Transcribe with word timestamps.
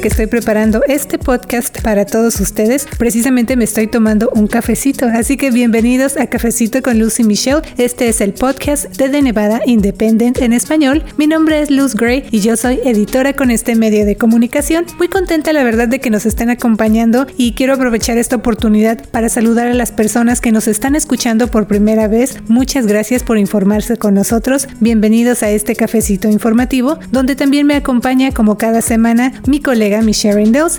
que 0.00 0.08
estoy 0.08 0.26
preparando 0.26 0.82
este 0.88 1.18
podcast 1.18 1.82
para 1.82 2.06
todos 2.06 2.40
ustedes, 2.40 2.86
precisamente 2.96 3.56
me 3.56 3.64
estoy 3.64 3.88
tomando 3.88 4.30
un 4.34 4.46
cafecito. 4.46 5.06
Así 5.06 5.36
que 5.36 5.50
bienvenidos 5.50 6.16
a 6.16 6.28
Cafecito 6.28 6.80
con 6.82 6.98
Lucy 6.98 7.24
Michelle. 7.24 7.60
Este 7.76 8.08
es 8.08 8.22
el 8.22 8.32
podcast 8.32 8.86
de 8.96 9.10
The 9.10 9.20
Nevada 9.20 9.60
Independent 9.66 10.38
en 10.40 10.54
español. 10.54 11.04
Mi 11.18 11.26
nombre 11.26 11.60
es 11.60 11.70
Luz 11.70 11.94
Gray 11.94 12.24
y 12.30 12.40
yo 12.40 12.56
soy 12.56 12.80
editora 12.84 13.34
con 13.34 13.50
este 13.50 13.74
medio 13.74 14.06
de 14.06 14.16
comunicación. 14.16 14.86
Muy 14.96 15.08
contenta 15.08 15.52
la 15.52 15.62
verdad 15.62 15.88
de 15.88 16.00
que 16.00 16.10
nos 16.10 16.24
estén 16.24 16.48
acompañando 16.48 17.26
y 17.36 17.52
quiero 17.52 17.74
aprovechar 17.74 18.16
esta 18.16 18.36
oportunidad 18.36 19.04
para 19.10 19.28
saludar 19.28 19.68
a 19.68 19.74
las 19.74 19.92
personas 19.92 20.40
que 20.40 20.52
nos 20.52 20.68
están 20.68 20.96
escuchando 20.96 21.48
por 21.48 21.66
primera 21.66 22.08
vez. 22.08 22.38
Muchas 22.48 22.86
gracias 22.86 23.22
por 23.22 23.36
informarse 23.36 23.98
con 23.98 24.14
nosotros. 24.14 24.68
Bienvenidos 24.80 25.42
a 25.42 25.50
este 25.50 25.76
cafecito 25.76 26.28
informativo 26.28 26.98
donde 27.10 27.36
también 27.36 27.66
me 27.66 27.74
acompaña 27.74 28.32
como 28.32 28.56
cada 28.56 28.80
semana 28.80 29.32
mi 29.46 29.60
colega 29.60 29.81
Michelle 29.82 30.38
Indells. 30.38 30.78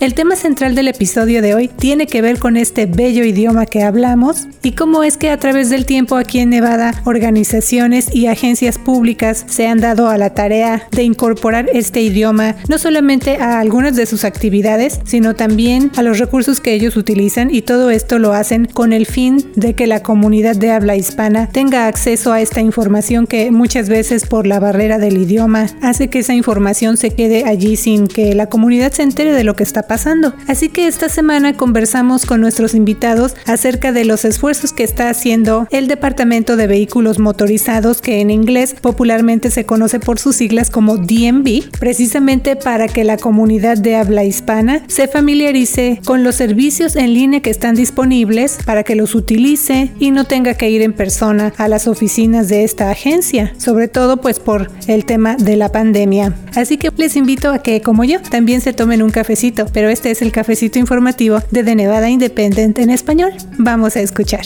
El 0.00 0.14
tema 0.14 0.34
central 0.34 0.74
del 0.74 0.88
episodio 0.88 1.42
de 1.42 1.54
hoy 1.54 1.68
tiene 1.68 2.06
que 2.06 2.22
ver 2.22 2.38
con 2.38 2.56
este 2.56 2.86
bello 2.86 3.22
idioma 3.22 3.66
que 3.66 3.82
hablamos 3.82 4.48
y 4.62 4.72
cómo 4.72 5.02
es 5.02 5.18
que 5.18 5.28
a 5.28 5.36
través 5.36 5.68
del 5.68 5.84
tiempo 5.84 6.16
aquí 6.16 6.38
en 6.38 6.48
Nevada 6.48 6.94
organizaciones 7.04 8.08
y 8.14 8.26
agencias 8.26 8.78
públicas 8.78 9.44
se 9.46 9.66
han 9.66 9.78
dado 9.78 10.08
a 10.08 10.16
la 10.16 10.30
tarea 10.30 10.88
de 10.90 11.02
incorporar 11.02 11.68
este 11.74 12.00
idioma 12.00 12.56
no 12.66 12.78
solamente 12.78 13.36
a 13.36 13.60
algunas 13.60 13.94
de 13.94 14.06
sus 14.06 14.24
actividades, 14.24 15.00
sino 15.04 15.34
también 15.34 15.92
a 15.98 16.02
los 16.02 16.18
recursos 16.18 16.60
que 16.60 16.72
ellos 16.72 16.96
utilizan 16.96 17.54
y 17.54 17.60
todo 17.60 17.90
esto 17.90 18.18
lo 18.18 18.32
hacen 18.32 18.64
con 18.64 18.94
el 18.94 19.04
fin 19.04 19.52
de 19.54 19.74
que 19.74 19.86
la 19.86 20.02
comunidad 20.02 20.56
de 20.56 20.70
habla 20.70 20.96
hispana 20.96 21.50
tenga 21.52 21.86
acceso 21.88 22.32
a 22.32 22.40
esta 22.40 22.62
información 22.62 23.26
que 23.26 23.50
muchas 23.50 23.90
veces 23.90 24.24
por 24.24 24.46
la 24.46 24.60
barrera 24.60 24.96
del 24.96 25.18
idioma 25.18 25.66
hace 25.82 26.08
que 26.08 26.20
esa 26.20 26.32
información 26.32 26.96
se 26.96 27.10
quede 27.10 27.44
allí 27.44 27.76
sin 27.76 28.06
que 28.06 28.34
la 28.34 28.46
comunidad 28.46 28.92
se 28.92 29.02
entere 29.02 29.34
de 29.34 29.44
lo 29.44 29.54
que 29.56 29.62
está 29.62 29.89
pasando. 29.90 30.34
Así 30.46 30.68
que 30.68 30.86
esta 30.86 31.08
semana 31.08 31.56
conversamos 31.56 32.24
con 32.24 32.40
nuestros 32.40 32.76
invitados 32.76 33.34
acerca 33.44 33.90
de 33.90 34.04
los 34.04 34.24
esfuerzos 34.24 34.72
que 34.72 34.84
está 34.84 35.10
haciendo 35.10 35.66
el 35.72 35.88
Departamento 35.88 36.54
de 36.54 36.68
Vehículos 36.68 37.18
Motorizados, 37.18 38.00
que 38.00 38.20
en 38.20 38.30
inglés 38.30 38.76
popularmente 38.80 39.50
se 39.50 39.66
conoce 39.66 39.98
por 39.98 40.20
sus 40.20 40.36
siglas 40.36 40.70
como 40.70 40.96
DMV, 40.96 41.72
precisamente 41.80 42.54
para 42.54 42.86
que 42.86 43.02
la 43.02 43.16
comunidad 43.16 43.78
de 43.78 43.96
habla 43.96 44.22
hispana 44.22 44.84
se 44.86 45.08
familiarice 45.08 46.00
con 46.04 46.22
los 46.22 46.36
servicios 46.36 46.94
en 46.94 47.12
línea 47.12 47.40
que 47.40 47.50
están 47.50 47.74
disponibles 47.74 48.58
para 48.64 48.84
que 48.84 48.94
los 48.94 49.16
utilice 49.16 49.90
y 49.98 50.12
no 50.12 50.22
tenga 50.22 50.54
que 50.54 50.70
ir 50.70 50.82
en 50.82 50.92
persona 50.92 51.52
a 51.56 51.66
las 51.66 51.88
oficinas 51.88 52.46
de 52.46 52.62
esta 52.62 52.92
agencia, 52.92 53.54
sobre 53.58 53.88
todo 53.88 54.18
pues 54.18 54.38
por 54.38 54.70
el 54.86 55.04
tema 55.04 55.34
de 55.34 55.56
la 55.56 55.72
pandemia. 55.72 56.32
Así 56.54 56.78
que 56.78 56.92
les 56.96 57.16
invito 57.16 57.50
a 57.50 57.58
que 57.58 57.82
como 57.82 58.04
yo 58.04 58.22
también 58.22 58.60
se 58.60 58.72
tomen 58.72 59.02
un 59.02 59.10
cafecito 59.10 59.66
pero 59.80 59.88
este 59.88 60.10
es 60.10 60.20
el 60.20 60.30
cafecito 60.30 60.78
informativo 60.78 61.38
de 61.50 61.64
The 61.64 61.74
Nevada 61.74 62.10
Independent 62.10 62.78
en 62.78 62.90
español. 62.90 63.32
Vamos 63.56 63.96
a 63.96 64.00
escuchar. 64.00 64.44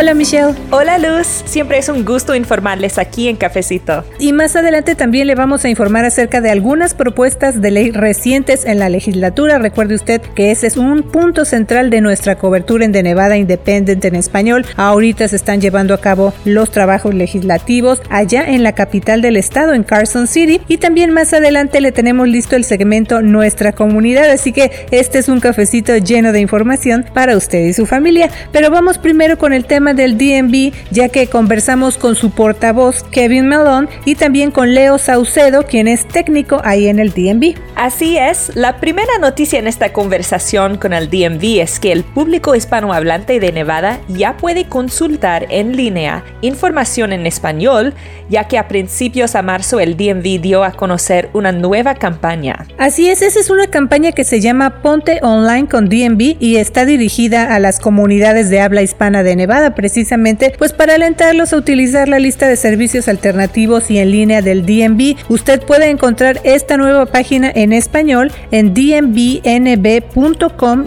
Hola 0.00 0.14
Michelle. 0.14 0.54
Hola 0.70 0.96
Luz, 0.96 1.26
siempre 1.44 1.76
es 1.76 1.90
un 1.90 2.06
gusto 2.06 2.34
informarles 2.34 2.96
aquí 2.96 3.28
en 3.28 3.36
Cafecito. 3.36 4.02
Y 4.18 4.32
más 4.32 4.56
adelante 4.56 4.94
también 4.94 5.26
le 5.26 5.34
vamos 5.34 5.66
a 5.66 5.68
informar 5.68 6.06
acerca 6.06 6.40
de 6.40 6.48
algunas 6.48 6.94
propuestas 6.94 7.60
de 7.60 7.70
ley 7.70 7.90
recientes 7.90 8.64
en 8.64 8.78
la 8.78 8.88
legislatura. 8.88 9.58
Recuerde 9.58 9.94
usted 9.94 10.22
que 10.22 10.52
ese 10.52 10.68
es 10.68 10.78
un 10.78 11.02
punto 11.02 11.44
central 11.44 11.90
de 11.90 12.00
nuestra 12.00 12.36
cobertura 12.36 12.86
en 12.86 12.92
De 12.92 13.02
Nevada 13.02 13.36
Independent 13.36 14.02
en 14.02 14.14
español. 14.14 14.64
Ahorita 14.76 15.28
se 15.28 15.36
están 15.36 15.60
llevando 15.60 15.92
a 15.92 16.00
cabo 16.00 16.32
los 16.46 16.70
trabajos 16.70 17.12
legislativos 17.14 18.00
allá 18.08 18.44
en 18.48 18.62
la 18.62 18.72
capital 18.72 19.20
del 19.20 19.36
estado, 19.36 19.74
en 19.74 19.82
Carson 19.82 20.26
City. 20.28 20.62
Y 20.66 20.78
también 20.78 21.10
más 21.10 21.34
adelante 21.34 21.82
le 21.82 21.92
tenemos 21.92 22.26
listo 22.26 22.56
el 22.56 22.64
segmento 22.64 23.20
Nuestra 23.20 23.72
Comunidad. 23.72 24.30
Así 24.30 24.52
que 24.52 24.70
este 24.92 25.18
es 25.18 25.28
un 25.28 25.40
cafecito 25.40 25.94
lleno 25.98 26.32
de 26.32 26.40
información 26.40 27.04
para 27.12 27.36
usted 27.36 27.66
y 27.66 27.74
su 27.74 27.84
familia. 27.84 28.30
Pero 28.50 28.70
vamos 28.70 28.96
primero 28.96 29.36
con 29.36 29.52
el 29.52 29.66
tema 29.66 29.89
del 29.94 30.16
DMV, 30.18 30.72
ya 30.90 31.08
que 31.08 31.26
conversamos 31.26 31.96
con 31.96 32.14
su 32.14 32.30
portavoz 32.30 33.02
Kevin 33.04 33.48
Malone 33.48 33.88
y 34.04 34.14
también 34.14 34.50
con 34.50 34.74
Leo 34.74 34.98
Saucedo, 34.98 35.64
quien 35.64 35.88
es 35.88 36.06
técnico 36.06 36.60
ahí 36.64 36.88
en 36.88 36.98
el 36.98 37.10
DMV. 37.12 37.54
Así 37.76 38.18
es, 38.18 38.52
la 38.54 38.78
primera 38.78 39.18
noticia 39.20 39.58
en 39.58 39.66
esta 39.66 39.92
conversación 39.92 40.76
con 40.76 40.92
el 40.92 41.08
DMV 41.08 41.60
es 41.60 41.80
que 41.80 41.92
el 41.92 42.04
público 42.04 42.54
hispanohablante 42.54 43.40
de 43.40 43.52
Nevada 43.52 44.00
ya 44.08 44.36
puede 44.36 44.66
consultar 44.66 45.46
en 45.50 45.76
línea 45.76 46.24
información 46.42 47.12
en 47.12 47.26
español, 47.26 47.94
ya 48.28 48.44
que 48.44 48.58
a 48.58 48.68
principios 48.68 49.34
a 49.34 49.42
marzo 49.42 49.80
el 49.80 49.96
DMV 49.96 50.40
dio 50.40 50.64
a 50.64 50.72
conocer 50.72 51.30
una 51.32 51.52
nueva 51.52 51.94
campaña. 51.94 52.66
Así 52.78 53.08
es, 53.08 53.22
esa 53.22 53.40
es 53.40 53.50
una 53.50 53.66
campaña 53.68 54.12
que 54.12 54.24
se 54.24 54.40
llama 54.40 54.82
Ponte 54.82 55.20
Online 55.22 55.68
con 55.68 55.88
DMV 55.88 56.36
y 56.38 56.56
está 56.56 56.84
dirigida 56.84 57.54
a 57.54 57.58
las 57.58 57.80
comunidades 57.80 58.50
de 58.50 58.60
habla 58.60 58.82
hispana 58.82 59.22
de 59.22 59.36
Nevada 59.36 59.69
precisamente 59.74 60.52
pues 60.58 60.72
para 60.72 60.94
alentarlos 60.94 61.52
a 61.52 61.56
utilizar 61.56 62.08
la 62.08 62.18
lista 62.18 62.48
de 62.48 62.56
servicios 62.56 63.08
alternativos 63.08 63.90
y 63.90 63.98
en 63.98 64.10
línea 64.10 64.42
del 64.42 64.66
DMV. 64.66 65.16
Usted 65.28 65.62
puede 65.62 65.90
encontrar 65.90 66.40
esta 66.44 66.76
nueva 66.76 67.06
página 67.06 67.50
en 67.54 67.72
español 67.72 68.32
en 68.50 68.74
dmbnb.com 68.74 70.12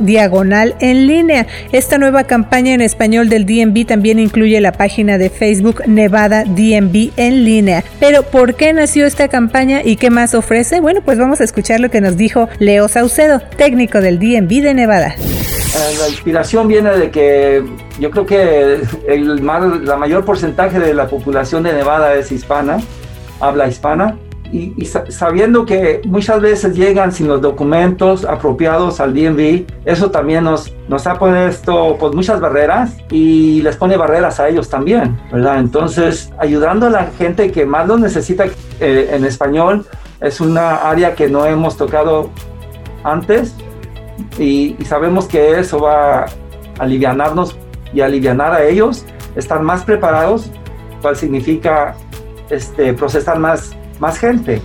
diagonal 0.06 0.76
en 0.80 1.08
línea. 1.08 1.48
Esta 1.72 1.98
nueva 1.98 2.26
campaña 2.26 2.74
en 2.74 2.82
español 2.82 3.30
del 3.30 3.46
DMV 3.46 3.86
también 3.86 4.20
incluye 4.20 4.60
la 4.62 4.72
página 4.72 5.18
de 5.18 5.30
Facebook 5.30 5.84
Nevada 5.88 6.44
DMV 6.46 7.12
en 7.18 7.46
línea. 7.46 7.84
Pero 8.00 8.24
¿por 8.24 8.56
qué 8.56 8.74
nació 8.74 9.06
esta 9.06 9.28
campaña 9.28 9.82
y 9.84 9.96
qué 9.96 10.10
más 10.10 10.34
ofrece? 10.34 10.80
Bueno, 10.80 11.02
pues 11.04 11.18
vamos 11.18 11.42
a 11.42 11.44
escuchar 11.44 11.80
lo 11.80 11.90
que 11.90 12.02
nos 12.02 12.18
dijo 12.18 12.50
Leo 12.60 12.88
Saucedo, 12.88 13.40
técnico 13.58 14.02
del 14.02 14.20
DMV 14.20 14.62
de 14.62 14.74
Nevada. 14.74 15.16
Eh, 15.18 15.98
la 16.00 16.08
inspiración 16.08 16.68
viene 16.68 16.92
de 16.92 17.10
que 17.10 17.64
yo 18.00 18.12
creo 18.12 18.26
que 18.26 18.73
el, 19.08 19.46
la 19.46 19.98
mayor 19.98 20.26
porcentaje 20.26 20.80
de 20.80 20.94
la 20.94 21.08
población 21.08 21.64
de 21.64 21.74
Nevada 21.74 22.14
es 22.16 22.32
hispana, 22.32 22.80
habla 23.40 23.68
hispana, 23.68 24.18
y, 24.54 24.86
sabiendo 24.86 25.66
que 25.66 26.02
muchas 26.06 26.40
veces 26.40 26.76
llegan 26.76 27.12
sin 27.12 27.28
los 27.28 27.42
documentos 27.42 28.24
apropiados 28.24 29.00
al 29.00 29.14
DMV, 29.16 29.66
eso 29.84 30.12
también 30.12 30.44
nos, 30.44 30.72
nos 30.88 31.08
ha 31.08 31.18
puesto 31.18 31.98
pues, 32.00 32.14
muchas 32.14 32.40
barreras 32.40 32.96
y 33.10 33.64
les 33.64 33.76
pone 33.78 33.98
barreras 33.98 34.40
a 34.40 34.48
ellos 34.50 34.70
también, 34.70 35.20
¿verdad? 35.32 35.58
Entonces, 35.58 36.32
ayudando 36.38 36.86
a 36.86 36.90
la 36.92 37.08
gente 37.18 37.52
que 37.52 37.66
más 37.66 37.88
lo 37.88 37.98
necesita 37.98 38.46
eh, 38.80 39.10
en 39.12 39.26
español, 39.26 39.88
es 40.22 40.40
una 40.40 40.76
área 40.76 41.16
que 41.16 41.28
no 41.28 41.48
hemos 41.48 41.76
tocado 41.76 42.30
antes 43.04 43.56
y, 44.38 44.76
sabemos 44.86 45.26
que 45.26 45.60
eso 45.60 45.80
va 45.80 46.20
a 46.20 46.26
aliviarnos 46.80 47.56
y 47.94 48.02
aliviar 48.02 48.40
a 48.42 48.64
ellos, 48.64 49.06
estar 49.36 49.62
más 49.62 49.84
preparados, 49.84 50.50
cual 51.02 51.16
significa 51.16 51.96
este, 52.50 52.94
procesar 52.94 53.40
más, 53.40 53.76
más 54.00 54.18
gente, 54.18 54.62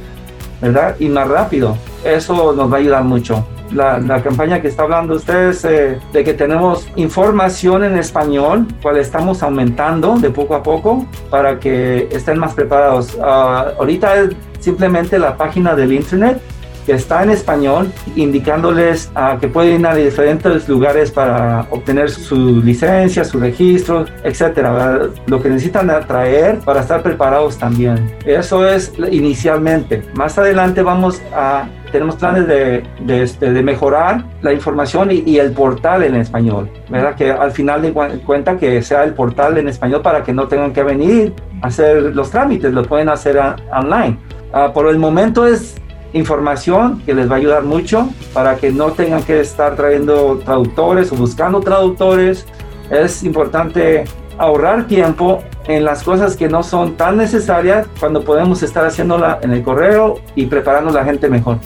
¿verdad? 0.60 0.96
Y 0.98 1.08
más 1.08 1.28
rápido. 1.28 1.76
Eso 2.04 2.52
nos 2.52 2.70
va 2.72 2.76
a 2.76 2.80
ayudar 2.80 3.04
mucho. 3.04 3.46
La, 3.72 3.98
la 3.98 4.22
campaña 4.22 4.62
que 4.62 4.68
está 4.68 4.84
hablando 4.84 5.14
ustedes 5.14 5.62
eh, 5.66 5.98
de 6.12 6.24
que 6.24 6.32
tenemos 6.32 6.88
información 6.96 7.84
en 7.84 7.98
español, 7.98 8.66
cual 8.80 8.96
estamos 8.96 9.42
aumentando 9.42 10.16
de 10.18 10.30
poco 10.30 10.54
a 10.54 10.62
poco 10.62 11.06
para 11.28 11.58
que 11.60 12.08
estén 12.10 12.38
más 12.38 12.54
preparados. 12.54 13.14
Uh, 13.16 13.76
ahorita 13.78 14.16
es 14.16 14.30
simplemente 14.58 15.18
la 15.18 15.36
página 15.36 15.74
del 15.74 15.92
internet 15.92 16.40
que 16.88 16.94
está 16.94 17.22
en 17.22 17.28
español, 17.28 17.92
indicándoles 18.16 19.10
a 19.14 19.36
que 19.38 19.46
pueden 19.46 19.80
ir 19.80 19.86
a 19.86 19.94
diferentes 19.94 20.66
lugares 20.70 21.10
para 21.10 21.66
obtener 21.68 22.08
su 22.08 22.62
licencia, 22.62 23.26
su 23.26 23.38
registro, 23.38 24.06
etcétera. 24.24 25.00
Lo 25.26 25.42
que 25.42 25.50
necesitan 25.50 25.88
traer 26.06 26.60
para 26.60 26.80
estar 26.80 27.02
preparados 27.02 27.58
también. 27.58 28.10
Eso 28.24 28.66
es 28.66 28.90
inicialmente. 29.10 30.02
Más 30.14 30.38
adelante 30.38 30.80
vamos 30.80 31.20
a 31.34 31.68
tenemos 31.92 32.16
planes 32.16 32.46
de, 32.46 32.82
de, 33.00 33.22
este, 33.22 33.52
de, 33.52 33.62
mejorar 33.62 34.24
la 34.42 34.52
información 34.52 35.10
y, 35.10 35.22
y, 35.26 35.38
el 35.38 35.52
portal 35.52 36.04
en 36.04 36.16
español, 36.16 36.70
¿verdad? 36.90 37.14
Que 37.16 37.30
al 37.30 37.50
final 37.50 37.80
de 37.80 37.92
cuenta 37.92 38.58
que 38.58 38.82
sea 38.82 39.04
el 39.04 39.14
portal 39.14 39.56
en 39.56 39.68
español 39.68 40.02
para 40.02 40.22
que 40.22 40.34
no 40.34 40.48
tengan 40.48 40.74
que 40.74 40.82
venir 40.82 41.32
a 41.62 41.68
hacer 41.68 42.14
los 42.14 42.30
trámites, 42.30 42.74
lo 42.74 42.82
pueden 42.82 43.08
hacer 43.08 43.38
online. 43.72 44.18
Uh, 44.52 44.70
por 44.72 44.86
el 44.88 44.98
momento 44.98 45.46
es 45.46 45.76
información 46.12 47.02
que 47.04 47.14
les 47.14 47.30
va 47.30 47.34
a 47.34 47.38
ayudar 47.38 47.64
mucho 47.64 48.08
para 48.32 48.56
que 48.56 48.70
no 48.70 48.92
tengan 48.92 49.22
que 49.22 49.40
estar 49.40 49.76
trayendo 49.76 50.40
traductores 50.44 51.12
o 51.12 51.16
buscando 51.16 51.60
traductores. 51.60 52.46
Es 52.90 53.22
importante 53.22 54.04
ahorrar 54.38 54.86
tiempo 54.86 55.42
en 55.66 55.84
las 55.84 56.02
cosas 56.02 56.36
que 56.36 56.48
no 56.48 56.62
son 56.62 56.96
tan 56.96 57.16
necesarias 57.16 57.86
cuando 58.00 58.24
podemos 58.24 58.62
estar 58.62 58.86
haciéndola 58.86 59.38
en 59.42 59.52
el 59.52 59.62
correo 59.62 60.18
y 60.34 60.46
preparando 60.46 60.90
a 60.90 60.94
la 60.94 61.04
gente 61.04 61.28
mejor. 61.28 61.58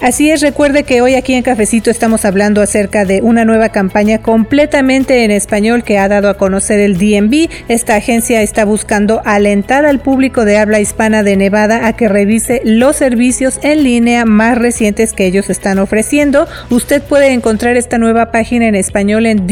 Así 0.00 0.30
es, 0.30 0.42
recuerde 0.42 0.84
que 0.84 1.00
hoy 1.00 1.14
aquí 1.14 1.34
en 1.34 1.42
Cafecito 1.42 1.90
estamos 1.90 2.24
hablando 2.24 2.60
acerca 2.60 3.04
de 3.04 3.22
una 3.22 3.44
nueva 3.44 3.70
campaña 3.70 4.18
completamente 4.20 5.24
en 5.24 5.30
español 5.30 5.84
que 5.84 5.98
ha 5.98 6.08
dado 6.08 6.28
a 6.28 6.36
conocer 6.36 6.80
el 6.80 6.98
DMV. 6.98 7.48
Esta 7.68 7.96
agencia 7.96 8.42
está 8.42 8.64
buscando 8.64 9.22
alentar 9.24 9.86
al 9.86 10.00
público 10.00 10.44
de 10.44 10.58
habla 10.58 10.80
hispana 10.80 11.22
de 11.22 11.36
Nevada 11.36 11.86
a 11.86 11.94
que 11.94 12.08
revise 12.08 12.60
los 12.64 12.96
servicios 12.96 13.58
en 13.62 13.84
línea 13.84 14.24
más 14.24 14.58
recientes 14.58 15.12
que 15.12 15.26
ellos 15.26 15.48
están 15.48 15.78
ofreciendo. 15.78 16.46
Usted 16.70 17.02
puede 17.02 17.32
encontrar 17.32 17.76
esta 17.76 17.98
nueva 17.98 18.30
página 18.30 18.68
en 18.68 18.74
español 18.74 19.26
en 19.26 19.46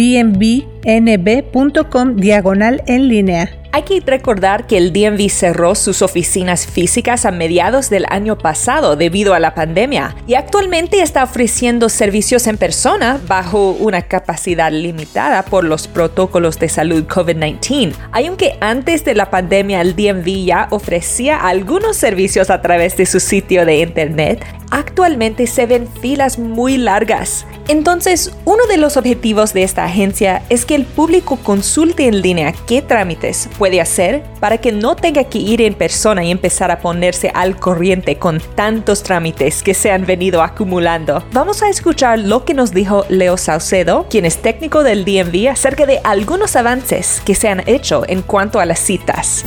dmbnb.com 0.85 2.17
diagonal 2.17 2.83
en 2.87 3.09
línea. 3.09 3.51
Hay 3.73 3.83
que 3.83 4.01
recordar 4.07 4.69
que 4.69 4.77
el 4.77 4.93
DMV 4.93 5.29
cerró 5.29 5.75
sus 5.75 6.01
oficinas 6.01 6.65
físicas 6.65 7.25
a 7.25 7.33
mediados 7.33 7.91
del 7.91 8.07
año 8.09 8.39
pasado 8.39 8.95
debido 8.95 9.35
a 9.35 9.41
la 9.41 9.57
pandemia 9.57 10.15
y 10.29 10.35
actualmente 10.35 11.03
está 11.03 11.25
ofreciendo 11.25 11.89
servicios 11.89 12.47
en 12.47 12.57
persona 12.57 13.21
bajo 13.27 13.73
una 13.73 14.03
capacidad 14.03 14.71
limitada 14.71 15.43
por 15.45 15.65
los 15.65 15.89
protocolos 15.89 16.61
de 16.61 16.69
salud 16.69 17.05
COVID-19. 17.07 17.95
Aunque 18.13 18.57
antes 18.61 19.05
de 19.05 19.17
la 19.17 19.29
pandemia 19.29 19.81
el 19.81 19.97
DMV 19.97 20.45
ya 20.45 20.69
ofrecía 20.71 21.39
algunos 21.39 21.97
servicios 21.97 22.51
a 22.51 22.63
través 22.63 22.97
de 22.97 23.07
su 23.07 23.19
sitio 23.19 23.67
de 23.67 23.79
internet, 23.81 24.45
actualmente 24.75 25.47
se 25.47 25.67
ven 25.67 25.87
filas 25.87 26.39
muy 26.39 26.77
largas. 26.77 27.47
Entonces, 27.69 28.37
uno 28.45 28.67
de 28.67 28.77
los 28.77 28.97
objetivos 28.97 29.55
de 29.55 29.63
esta 29.63 29.85
agencia 29.85 30.43
es 30.51 30.67
que 30.67 30.75
el 30.75 30.85
público 30.85 31.37
consulte 31.37 32.09
en 32.09 32.21
línea 32.21 32.53
qué 32.67 32.83
trámites 32.83 33.49
puede 33.57 33.81
hacer 33.81 34.25
para 34.41 34.59
que 34.59 34.73
no 34.73 34.97
tenga 34.97 35.25
que 35.25 35.39
ir 35.39 35.63
en 35.63 35.75
persona 35.75 36.25
y 36.25 36.33
empezar 36.33 36.73
a 36.73 36.81
ponerse 36.81 37.31
al 37.35 37.57
corriente 37.57 38.19
con 38.19 38.41
tantos 38.57 39.05
trámites 39.05 39.63
que 39.63 39.75
se 39.75 39.93
han 39.93 40.07
venido 40.07 40.43
acumulando. 40.43 41.23
Vamos 41.33 41.63
a 41.63 41.69
escuchar 41.69 42.19
lo 42.19 42.45
que 42.45 42.53
nos 42.53 42.73
dijo 42.73 43.07
Leo 43.09 43.37
Saucedo, 43.37 44.07
quien 44.11 44.25
es 44.25 44.43
técnico 44.43 44.83
del 44.83 45.05
DMV, 45.05 45.51
acerca 45.51 45.87
de 45.87 46.01
algunos 46.03 46.57
avances 46.57 47.23
que 47.25 47.37
se 47.37 47.49
han 47.49 47.63
hecho 47.69 48.03
en 48.09 48.23
cuanto 48.23 48.59
a 48.59 48.67
las 48.67 48.81
citas. 48.81 49.45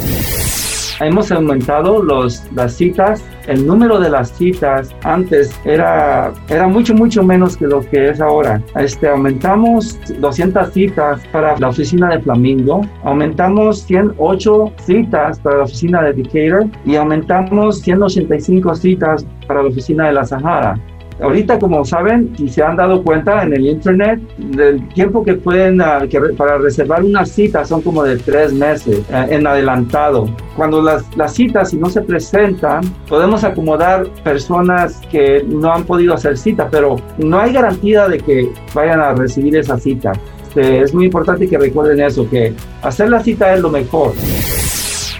Hemos 1.02 1.32
aumentado 1.32 2.02
los, 2.02 2.44
las 2.54 2.74
citas 2.74 3.22
el 3.48 3.66
número 3.66 4.00
de 4.00 4.10
las 4.10 4.32
citas 4.32 4.94
antes 5.04 5.58
era, 5.66 6.34
era 6.50 6.68
mucho, 6.68 6.94
mucho 6.94 7.24
menos 7.24 7.58
que 7.58 7.66
lo 7.66 7.82
que 7.82 8.10
es 8.10 8.22
ahora. 8.22 8.62
Este, 8.76 9.08
aumentamos 9.08 9.98
200 10.20 10.72
citas 10.74 11.22
para 11.32 11.58
la 11.58 11.70
oficina 11.70 12.10
de 12.10 12.22
Flamingo, 12.22 12.82
aumentamos 13.04 13.82
108 13.84 14.74
citas 14.86 15.40
para 15.40 15.58
la 15.58 15.64
oficina 15.64 16.04
de 16.04 16.14
Decatur 16.14 16.70
y 16.86 16.96
aumentamos 16.96 17.80
185 17.82 18.76
citas 18.76 19.26
para 19.48 19.64
la 19.64 19.70
oficina 19.70 20.08
de 20.08 20.14
la 20.14 20.26
Sahara. 20.26 20.80
Ahorita, 21.22 21.60
como 21.60 21.84
saben, 21.84 22.34
y 22.38 22.50
se 22.50 22.62
han 22.62 22.76
dado 22.76 23.04
cuenta 23.04 23.44
en 23.44 23.54
el 23.54 23.66
Internet, 23.66 24.20
del 24.38 24.88
tiempo 24.90 25.24
que 25.24 25.34
pueden, 25.34 25.82
ah, 25.82 26.00
para 26.38 26.58
reservar 26.58 27.04
una 27.04 27.26
cita 27.26 27.66
son 27.66 27.82
como 27.82 28.04
de 28.04 28.18
tres 28.18 28.54
meses 28.54 29.02
eh, 29.10 29.26
en 29.30 29.48
adelantado. 29.48 30.30
Cuando 30.56 30.82
las, 30.82 31.04
las 31.16 31.34
citas, 31.34 31.72
si 31.72 31.78
no 31.78 31.90
se 31.90 32.02
presentan, 32.02 32.84
podemos 33.08 33.44
acomodar 33.44 34.08
personas 34.24 35.02
que 35.12 35.44
no 35.48 35.74
han 35.74 35.84
podido 35.84 36.14
hacer 36.14 36.38
cita, 36.38 36.68
pero 36.70 36.98
no 37.18 37.40
hay 37.40 37.54
garantía 37.54 38.08
de 38.08 38.20
que 38.20 38.50
vayan 38.74 39.00
a 39.00 39.14
recibir 39.14 39.56
esa 39.58 39.78
cita. 39.78 40.14
Este, 40.58 40.82
es 40.82 40.94
muy 40.94 41.06
importante 41.06 41.48
que 41.48 41.58
recuerden 41.58 42.02
eso, 42.02 42.28
que 42.28 42.54
hacer 42.82 43.10
la 43.10 43.20
cita 43.22 43.54
es 43.54 43.62
lo 43.62 43.70
mejor. 43.70 44.14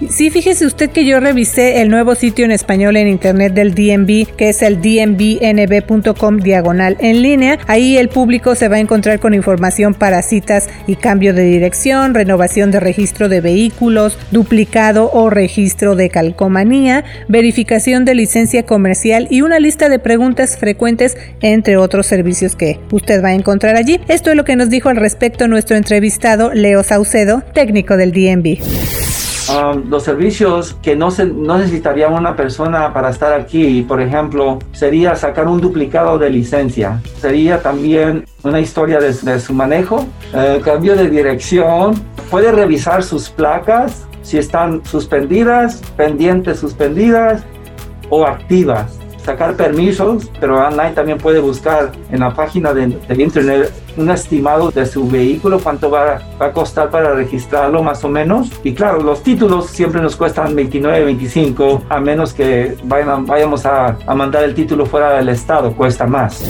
Sí, 0.10 0.30
fíjese 0.30 0.68
usted 0.68 0.92
que 0.92 1.06
yo 1.06 1.20
revisé 1.20 1.82
el 1.82 1.90
nuevo 1.90 2.14
sitio 2.14 2.46
en 2.46 2.52
español 2.52 2.98
en 2.98 3.08
internet 3.08 3.54
del 3.54 3.74
DMV, 3.74 4.36
que 4.36 4.50
es 4.50 4.62
el 4.62 4.80
dmbnb.com 4.80 6.38
diagonal 6.38 6.98
en 7.00 7.24
línea. 7.24 7.58
Ahí 7.66 7.98
el 7.98 8.10
público 8.10 8.54
se 8.54 8.68
va 8.68 8.76
a 8.76 8.80
encontrar 8.80 9.20
con 9.20 9.34
información 9.34 9.96
para 9.96 10.22
citas 10.22 10.70
y 10.86 10.98
cambio 10.98 11.34
de 11.34 11.44
dirección, 11.44 12.14
renovación 12.14 12.70
de 12.70 12.80
registro 12.80 13.28
de 13.28 13.42
vehículos, 13.42 14.20
duplicado 14.30 15.10
o 15.12 15.32
registro 15.32 15.96
de 15.96 16.10
calcomanía, 16.10 17.04
verificación 17.28 18.06
de 18.06 18.14
licencia 18.14 18.64
comercial 18.64 19.28
y 19.32 19.42
una 19.42 19.60
lista 19.60 19.90
de 19.90 19.98
preguntas 19.98 20.58
frecuentes, 20.58 21.18
entre 21.42 21.78
otros 21.78 22.06
servicios 22.06 22.56
que 22.56 22.80
usted 22.92 23.24
va 23.24 23.30
a 23.30 23.34
encontrar 23.34 23.76
allí. 23.76 24.00
Esto 24.08 24.30
es 24.30 24.38
lo 24.38 24.46
que 24.46 24.56
nos 24.56 24.70
dijo 24.70 24.90
al 24.90 24.98
respecto 24.98 25.48
nuestro 25.48 25.76
entrevistado 25.76 26.54
Leo 26.54 26.84
Saucedo, 26.84 27.42
técnico 27.54 27.98
del 27.98 28.12
DMV. 28.12 29.27
Um, 29.50 29.90
los 29.90 30.04
servicios 30.04 30.76
que 30.82 30.96
no, 30.96 31.10
se, 31.10 31.26
no 31.26 31.58
necesitaría 31.58 32.10
una 32.10 32.36
persona 32.36 32.94
para 32.94 33.10
estar 33.10 33.32
aquí, 33.32 33.82
por 33.82 34.02
ejemplo, 34.02 34.60
sería 34.74 35.16
sacar 35.16 35.48
un 35.48 35.62
duplicado 35.62 36.18
de 36.18 36.30
licencia, 36.30 37.02
sería 37.22 37.62
también 37.62 38.26
una 38.44 38.60
historia 38.60 39.00
de, 39.00 39.40
su 39.40 39.54
manejo, 39.54 40.06
eh, 40.34 40.60
cambio 40.66 40.98
de 40.98 41.10
dirección, 41.10 41.96
puede 42.30 42.52
revisar 42.52 43.04
sus 43.04 43.30
placas 43.30 44.06
si 44.22 44.38
están 44.38 44.84
suspendidas, 44.86 45.82
pendientes 45.96 46.60
suspendidas 46.60 47.44
o 48.10 48.26
activas. 48.26 49.00
Sacar 49.24 49.56
permisos, 49.56 50.30
pero 50.40 50.58
online 50.58 50.92
también 50.92 51.18
puede 51.18 51.40
buscar 51.40 51.92
en 52.12 52.20
la 52.20 52.34
página 52.34 52.74
de, 52.74 52.88
del 52.88 53.22
internet 53.22 53.72
un 53.98 54.10
estimado 54.10 54.72
de 54.72 54.86
su 54.86 55.08
vehículo, 55.08 55.60
cuánto 55.60 55.90
va, 55.90 56.22
va, 56.40 56.46
a 56.48 56.54
costar 56.54 56.90
para 56.90 57.14
registrarlo 57.14 57.84
más 57.84 58.04
o 58.04 58.10
menos. 58.10 58.50
Y 58.64 58.74
claro, 58.74 59.02
los 59.02 59.24
títulos 59.24 59.68
siempre 59.68 60.02
nos 60.02 60.16
cuestan 60.16 60.56
29, 60.56 61.06
25, 61.06 61.84
a 61.90 62.00
menos 62.00 62.34
que 62.34 62.78
vayan, 62.84 63.26
vayamos 63.26 63.66
a, 63.66 63.98
a 64.06 64.16
mandar 64.16 64.44
el 64.44 64.54
título 64.54 64.86
fuera 64.86 65.14
del 65.14 65.30
estado, 65.30 65.74
cuesta 65.74 66.06
más. 66.06 66.44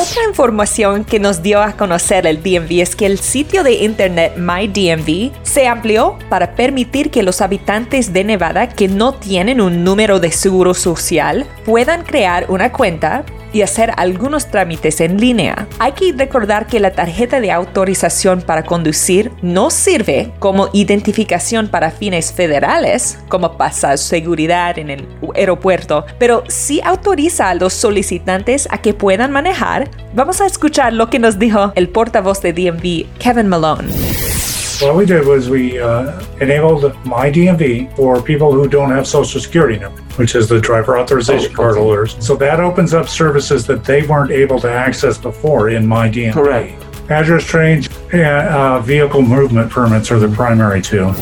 Otra 0.00 0.22
información 0.28 1.04
que 1.04 1.18
nos 1.18 1.42
dio 1.42 1.60
a 1.60 1.72
conocer 1.72 2.24
el 2.28 2.40
DMV 2.40 2.82
es 2.82 2.94
que 2.94 3.04
el 3.04 3.18
sitio 3.18 3.64
de 3.64 3.72
internet 3.72 4.34
MyDMV 4.36 5.32
se 5.42 5.66
amplió 5.66 6.16
para 6.28 6.54
permitir 6.54 7.10
que 7.10 7.24
los 7.24 7.40
habitantes 7.40 8.12
de 8.12 8.22
Nevada 8.22 8.68
que 8.68 8.86
no 8.86 9.14
tienen 9.14 9.60
un 9.60 9.82
número 9.82 10.20
de 10.20 10.30
seguro 10.30 10.74
social 10.74 11.46
puedan 11.64 12.04
crear 12.04 12.46
una 12.48 12.70
cuenta 12.70 13.24
y 13.52 13.62
hacer 13.62 13.92
algunos 13.96 14.50
trámites 14.50 15.00
en 15.00 15.20
línea. 15.20 15.68
Hay 15.78 15.92
que 15.92 16.12
recordar 16.12 16.66
que 16.66 16.80
la 16.80 16.92
tarjeta 16.92 17.40
de 17.40 17.52
autorización 17.52 18.42
para 18.42 18.64
conducir 18.64 19.32
no 19.42 19.70
sirve 19.70 20.32
como 20.38 20.68
identificación 20.72 21.68
para 21.68 21.90
fines 21.90 22.32
federales, 22.32 23.18
como 23.28 23.56
pasar 23.56 23.98
seguridad 23.98 24.78
en 24.78 24.90
el 24.90 25.08
aeropuerto, 25.34 26.04
pero 26.18 26.44
sí 26.48 26.80
autoriza 26.84 27.50
a 27.50 27.54
los 27.54 27.72
solicitantes 27.72 28.68
a 28.70 28.78
que 28.78 28.94
puedan 28.94 29.32
manejar. 29.32 29.90
Vamos 30.14 30.40
a 30.40 30.46
escuchar 30.46 30.92
lo 30.92 31.10
que 31.10 31.18
nos 31.18 31.38
dijo 31.38 31.72
el 31.74 31.88
portavoz 31.88 32.40
de 32.42 32.52
DMV, 32.52 33.18
Kevin 33.18 33.48
Malone. 33.48 34.37
What 34.80 34.94
we 34.94 35.06
did 35.06 35.26
was 35.26 35.50
we 35.50 35.80
uh, 35.80 36.24
enabled 36.40 36.94
my 37.04 37.32
DMV 37.32 37.96
for 37.96 38.22
people 38.22 38.52
who 38.52 38.68
don't 38.68 38.90
have 38.90 39.08
Social 39.08 39.40
Security 39.40 39.76
number, 39.76 40.00
which 40.14 40.36
is 40.36 40.48
the 40.48 40.60
driver 40.60 40.96
authorization 40.96 41.50
oh, 41.50 41.56
card 41.56 41.72
okay. 41.72 41.80
holders. 41.80 42.16
So 42.24 42.36
that 42.36 42.60
opens 42.60 42.94
up 42.94 43.08
services 43.08 43.66
that 43.66 43.84
they 43.84 44.06
weren't 44.06 44.30
able 44.30 44.60
to 44.60 44.70
access 44.70 45.18
before 45.18 45.70
in 45.70 45.84
my 45.84 46.08
DMV. 46.08 46.32
Correct. 46.32 47.10
Address 47.10 47.50
change 47.50 47.90
and 48.12 48.48
uh, 48.48 48.80
vehicle 48.80 49.22
movement 49.22 49.68
permits 49.68 50.12
are 50.12 50.20
the 50.20 50.28
primary 50.28 50.80
two. 50.80 51.12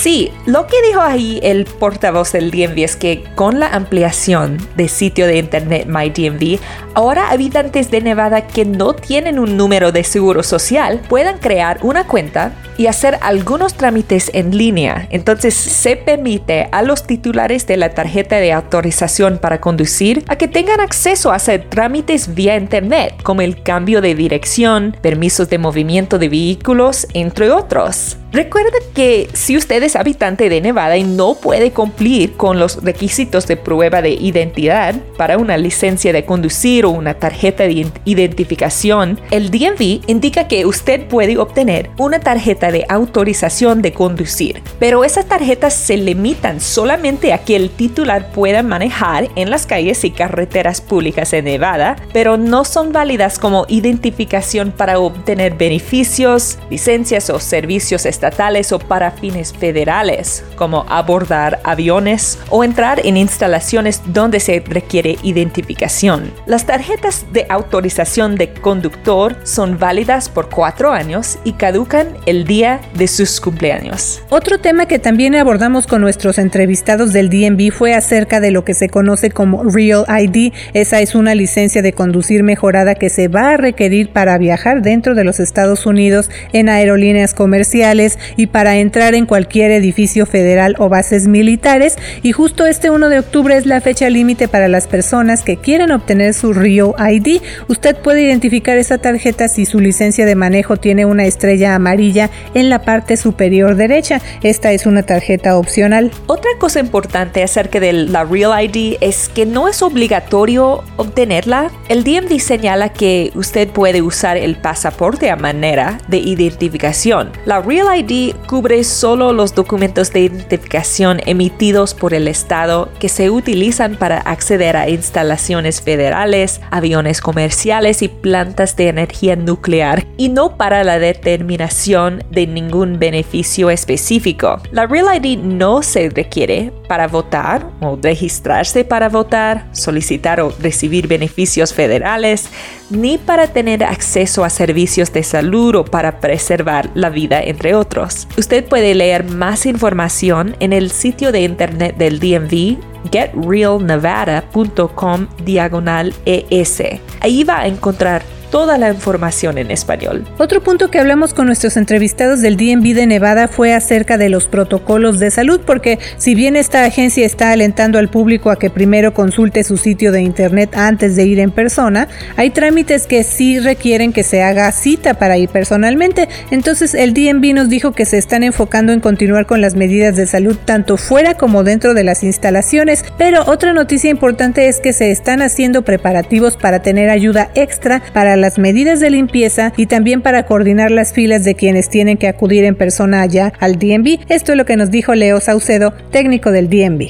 Sí, 0.00 0.30
lo 0.46 0.68
que 0.68 0.80
dijo 0.86 1.00
ahí 1.00 1.40
el 1.42 1.64
portavoz 1.64 2.30
del 2.30 2.52
DMV 2.52 2.84
es 2.84 2.94
que 2.94 3.24
con 3.34 3.58
la 3.58 3.66
ampliación 3.66 4.56
de 4.76 4.86
sitio 4.86 5.26
de 5.26 5.38
internet 5.38 5.88
MyDMV, 5.88 6.60
ahora 6.94 7.30
habitantes 7.30 7.90
de 7.90 8.00
Nevada 8.00 8.46
que 8.46 8.64
no 8.64 8.94
tienen 8.94 9.40
un 9.40 9.56
número 9.56 9.90
de 9.90 10.04
seguro 10.04 10.44
social 10.44 11.00
puedan 11.08 11.38
crear 11.38 11.80
una 11.82 12.06
cuenta 12.06 12.52
y 12.76 12.86
hacer 12.86 13.18
algunos 13.22 13.74
trámites 13.74 14.30
en 14.34 14.56
línea. 14.56 15.08
Entonces 15.10 15.54
se 15.54 15.96
permite 15.96 16.68
a 16.70 16.82
los 16.82 17.04
titulares 17.04 17.66
de 17.66 17.76
la 17.76 17.90
tarjeta 17.90 18.36
de 18.36 18.52
autorización 18.52 19.38
para 19.38 19.60
conducir 19.60 20.22
a 20.28 20.36
que 20.36 20.46
tengan 20.46 20.78
acceso 20.78 21.32
a 21.32 21.34
hacer 21.34 21.68
trámites 21.68 22.36
vía 22.36 22.56
internet, 22.56 23.20
como 23.24 23.40
el 23.40 23.64
cambio 23.64 24.00
de 24.00 24.14
dirección, 24.14 24.96
permisos 25.02 25.50
de 25.50 25.58
movimiento 25.58 26.20
de 26.20 26.28
vehículos, 26.28 27.08
entre 27.14 27.50
otros. 27.50 28.16
Recuerda 28.30 28.76
que 28.94 29.30
si 29.32 29.56
usted 29.56 29.82
es 29.82 29.96
habitante 29.96 30.50
de 30.50 30.60
Nevada 30.60 30.98
y 30.98 31.02
no 31.02 31.34
puede 31.34 31.72
cumplir 31.72 32.34
con 32.34 32.58
los 32.58 32.84
requisitos 32.84 33.46
de 33.46 33.56
prueba 33.56 34.02
de 34.02 34.10
identidad 34.10 34.94
para 35.16 35.38
una 35.38 35.56
licencia 35.56 36.12
de 36.12 36.26
conducir 36.26 36.84
o 36.84 36.90
una 36.90 37.14
tarjeta 37.14 37.64
de 37.64 37.86
identificación, 38.04 39.18
el 39.30 39.50
DMV 39.50 40.02
indica 40.08 40.46
que 40.46 40.66
usted 40.66 41.08
puede 41.08 41.38
obtener 41.38 41.88
una 41.96 42.20
tarjeta 42.20 42.70
de 42.70 42.84
autorización 42.90 43.80
de 43.80 43.94
conducir. 43.94 44.62
Pero 44.78 45.04
esas 45.04 45.24
tarjetas 45.24 45.72
se 45.72 45.96
limitan 45.96 46.60
solamente 46.60 47.32
a 47.32 47.38
que 47.38 47.56
el 47.56 47.70
titular 47.70 48.30
pueda 48.32 48.62
manejar 48.62 49.28
en 49.36 49.48
las 49.48 49.64
calles 49.64 50.04
y 50.04 50.10
carreteras 50.10 50.82
públicas 50.82 51.30
de 51.30 51.40
Nevada, 51.40 51.96
pero 52.12 52.36
no 52.36 52.66
son 52.66 52.92
válidas 52.92 53.38
como 53.38 53.64
identificación 53.68 54.70
para 54.70 54.98
obtener 54.98 55.54
beneficios, 55.54 56.58
licencias 56.68 57.30
o 57.30 57.40
servicios 57.40 58.04
estatales 58.18 58.72
o 58.72 58.80
para 58.80 59.12
fines 59.12 59.52
federales, 59.52 60.42
como 60.56 60.84
abordar 60.88 61.60
aviones 61.62 62.36
o 62.50 62.64
entrar 62.64 63.00
en 63.06 63.16
instalaciones 63.16 64.02
donde 64.06 64.40
se 64.40 64.60
requiere 64.66 65.16
identificación. 65.22 66.32
Las 66.46 66.66
tarjetas 66.66 67.26
de 67.32 67.46
autorización 67.48 68.34
de 68.34 68.52
conductor 68.54 69.36
son 69.44 69.78
válidas 69.78 70.28
por 70.28 70.48
cuatro 70.48 70.90
años 70.90 71.38
y 71.44 71.52
caducan 71.52 72.08
el 72.26 72.44
día 72.44 72.80
de 72.94 73.06
sus 73.06 73.40
cumpleaños. 73.40 74.20
Otro 74.30 74.58
tema 74.58 74.86
que 74.86 74.98
también 74.98 75.36
abordamos 75.36 75.86
con 75.86 76.00
nuestros 76.00 76.38
entrevistados 76.38 77.12
del 77.12 77.30
DMV 77.30 77.70
fue 77.70 77.94
acerca 77.94 78.40
de 78.40 78.50
lo 78.50 78.64
que 78.64 78.74
se 78.74 78.88
conoce 78.88 79.30
como 79.30 79.62
Real 79.62 80.04
ID. 80.08 80.52
Esa 80.74 81.00
es 81.00 81.14
una 81.14 81.36
licencia 81.36 81.82
de 81.82 81.92
conducir 81.92 82.42
mejorada 82.42 82.96
que 82.96 83.10
se 83.10 83.28
va 83.28 83.50
a 83.50 83.56
requerir 83.56 84.10
para 84.10 84.36
viajar 84.38 84.82
dentro 84.82 85.14
de 85.14 85.22
los 85.22 85.38
Estados 85.38 85.86
Unidos 85.86 86.30
en 86.52 86.68
aerolíneas 86.68 87.32
comerciales 87.32 88.07
y 88.36 88.46
para 88.46 88.76
entrar 88.76 89.14
en 89.14 89.26
cualquier 89.26 89.72
edificio 89.72 90.24
federal 90.24 90.76
o 90.78 90.88
bases 90.88 91.26
militares. 91.26 91.96
Y 92.22 92.32
justo 92.32 92.66
este 92.66 92.90
1 92.90 93.08
de 93.08 93.18
octubre 93.18 93.56
es 93.56 93.66
la 93.66 93.80
fecha 93.80 94.08
límite 94.08 94.48
para 94.48 94.68
las 94.68 94.86
personas 94.86 95.42
que 95.42 95.56
quieren 95.56 95.90
obtener 95.90 96.34
su 96.34 96.52
Real 96.52 96.94
ID. 96.98 97.40
Usted 97.68 97.96
puede 97.96 98.22
identificar 98.22 98.78
esa 98.78 98.98
tarjeta 98.98 99.48
si 99.48 99.66
su 99.66 99.80
licencia 99.80 100.24
de 100.24 100.34
manejo 100.34 100.76
tiene 100.76 101.04
una 101.04 101.26
estrella 101.26 101.74
amarilla 101.74 102.30
en 102.54 102.70
la 102.70 102.82
parte 102.82 103.16
superior 103.16 103.76
derecha. 103.76 104.20
Esta 104.42 104.72
es 104.72 104.86
una 104.86 105.02
tarjeta 105.02 105.56
opcional. 105.56 106.10
Otra 106.26 106.50
cosa 106.58 106.80
importante 106.80 107.42
acerca 107.42 107.80
de 107.80 107.92
la 107.92 108.24
Real 108.24 108.52
ID 108.64 108.96
es 109.00 109.28
que 109.28 109.46
no 109.46 109.68
es 109.68 109.82
obligatorio 109.82 110.84
obtenerla. 110.96 111.70
El 111.88 112.04
DMV 112.04 112.38
señala 112.40 112.90
que 112.90 113.30
usted 113.34 113.68
puede 113.68 114.02
usar 114.02 114.36
el 114.36 114.56
pasaporte 114.56 115.30
a 115.30 115.36
manera 115.36 115.98
de 116.08 116.18
identificación. 116.18 117.32
La 117.44 117.60
Real 117.60 117.97
ID 117.98 118.36
cubre 118.46 118.84
solo 118.84 119.32
los 119.32 119.54
documentos 119.54 120.12
de 120.12 120.20
identificación 120.20 121.20
emitidos 121.26 121.94
por 121.94 122.14
el 122.14 122.28
Estado 122.28 122.88
que 123.00 123.08
se 123.08 123.28
utilizan 123.28 123.96
para 123.96 124.18
acceder 124.18 124.76
a 124.76 124.88
instalaciones 124.88 125.82
federales, 125.82 126.60
aviones 126.70 127.20
comerciales 127.20 128.02
y 128.02 128.08
plantas 128.08 128.76
de 128.76 128.88
energía 128.88 129.34
nuclear 129.34 130.06
y 130.16 130.28
no 130.28 130.56
para 130.56 130.84
la 130.84 131.00
determinación 131.00 132.22
de 132.30 132.46
ningún 132.46 133.00
beneficio 133.00 133.68
específico. 133.68 134.60
La 134.70 134.86
Real 134.86 135.08
ID 135.16 135.38
no 135.38 135.82
se 135.82 136.08
requiere 136.10 136.72
para 136.86 137.08
votar 137.08 137.68
o 137.80 137.98
registrarse 138.00 138.84
para 138.84 139.08
votar, 139.08 139.66
solicitar 139.72 140.40
o 140.40 140.52
recibir 140.60 141.08
beneficios 141.08 141.74
federales, 141.74 142.48
ni 142.90 143.18
para 143.18 143.48
tener 143.48 143.84
acceso 143.84 144.44
a 144.44 144.50
servicios 144.50 145.12
de 145.12 145.22
salud 145.22 145.74
o 145.74 145.84
para 145.84 146.20
preservar 146.20 146.90
la 146.94 147.10
vida, 147.10 147.42
entre 147.42 147.74
otros. 147.74 147.87
Usted 148.36 148.64
puede 148.64 148.94
leer 148.94 149.24
más 149.24 149.66
información 149.66 150.54
en 150.60 150.72
el 150.72 150.90
sitio 150.90 151.32
de 151.32 151.42
internet 151.42 151.96
del 151.96 152.20
DMV 152.20 152.78
getrealnevada.com 153.10 155.26
diagonal 155.44 156.14
ES. 156.24 156.82
Ahí 157.20 157.44
va 157.44 157.60
a 157.60 157.66
encontrar 157.66 158.22
toda 158.50 158.78
la 158.78 158.90
información 158.90 159.58
en 159.58 159.70
español. 159.70 160.24
Otro 160.38 160.62
punto 160.62 160.90
que 160.90 160.98
hablamos 160.98 161.34
con 161.34 161.46
nuestros 161.46 161.76
entrevistados 161.76 162.40
del 162.40 162.56
DMV 162.56 162.94
de 162.94 163.06
Nevada 163.06 163.48
fue 163.48 163.74
acerca 163.74 164.18
de 164.18 164.28
los 164.28 164.48
protocolos 164.48 165.18
de 165.18 165.30
salud, 165.30 165.60
porque 165.64 165.98
si 166.16 166.34
bien 166.34 166.56
esta 166.56 166.84
agencia 166.84 167.26
está 167.26 167.52
alentando 167.52 167.98
al 167.98 168.08
público 168.08 168.50
a 168.50 168.58
que 168.58 168.70
primero 168.70 169.12
consulte 169.12 169.64
su 169.64 169.76
sitio 169.76 170.12
de 170.12 170.22
internet 170.22 170.74
antes 170.74 171.16
de 171.16 171.24
ir 171.24 171.40
en 171.40 171.50
persona, 171.50 172.08
hay 172.36 172.50
trámites 172.50 173.06
que 173.06 173.24
sí 173.24 173.58
requieren 173.58 174.12
que 174.12 174.22
se 174.22 174.42
haga 174.42 174.70
cita 174.72 175.14
para 175.14 175.36
ir 175.36 175.48
personalmente. 175.48 176.28
Entonces 176.50 176.94
el 176.94 177.14
DMV 177.14 177.54
nos 177.54 177.68
dijo 177.68 177.92
que 177.92 178.06
se 178.06 178.18
están 178.18 178.42
enfocando 178.42 178.92
en 178.92 179.00
continuar 179.00 179.46
con 179.46 179.60
las 179.60 179.74
medidas 179.74 180.16
de 180.16 180.26
salud 180.26 180.56
tanto 180.64 180.96
fuera 180.96 181.34
como 181.34 181.64
dentro 181.64 181.94
de 181.94 182.04
las 182.04 182.22
instalaciones, 182.22 183.04
pero 183.16 183.44
otra 183.46 183.72
noticia 183.72 184.10
importante 184.10 184.68
es 184.68 184.80
que 184.80 184.92
se 184.92 185.10
están 185.10 185.42
haciendo 185.42 185.82
preparativos 185.82 186.56
para 186.56 186.80
tener 186.80 187.10
ayuda 187.10 187.50
extra 187.54 188.02
para 188.12 188.37
las 188.40 188.58
medidas 188.58 189.00
de 189.00 189.10
limpieza 189.10 189.72
y 189.76 189.86
también 189.86 190.22
para 190.22 190.46
coordinar 190.46 190.90
las 190.90 191.12
filas 191.12 191.44
de 191.44 191.54
quienes 191.54 191.88
tienen 191.88 192.16
que 192.16 192.28
acudir 192.28 192.64
en 192.64 192.74
persona 192.74 193.20
allá 193.22 193.52
al 193.60 193.78
DMV. 193.78 194.20
Esto 194.28 194.52
es 194.52 194.58
lo 194.58 194.64
que 194.64 194.76
nos 194.76 194.90
dijo 194.90 195.14
Leo 195.14 195.40
Saucedo, 195.40 195.92
técnico 196.10 196.50
del 196.50 196.68
DMV. 196.68 197.08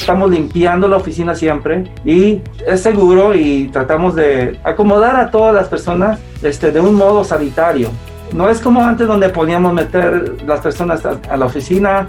Estamos 0.00 0.30
limpiando 0.30 0.86
la 0.86 0.96
oficina 0.96 1.34
siempre 1.34 1.84
y 2.04 2.40
es 2.66 2.80
seguro 2.80 3.34
y 3.34 3.68
tratamos 3.68 4.14
de 4.14 4.58
acomodar 4.62 5.16
a 5.16 5.30
todas 5.30 5.54
las 5.54 5.68
personas 5.68 6.18
este, 6.42 6.70
de 6.70 6.80
un 6.80 6.94
modo 6.94 7.24
sanitario. 7.24 7.90
No 8.32 8.50
es 8.50 8.60
como 8.60 8.84
antes 8.84 9.06
donde 9.06 9.30
podíamos 9.30 9.72
meter 9.72 10.42
las 10.46 10.60
personas 10.60 11.02
a, 11.06 11.36
la 11.36 11.46
oficina 11.46 12.08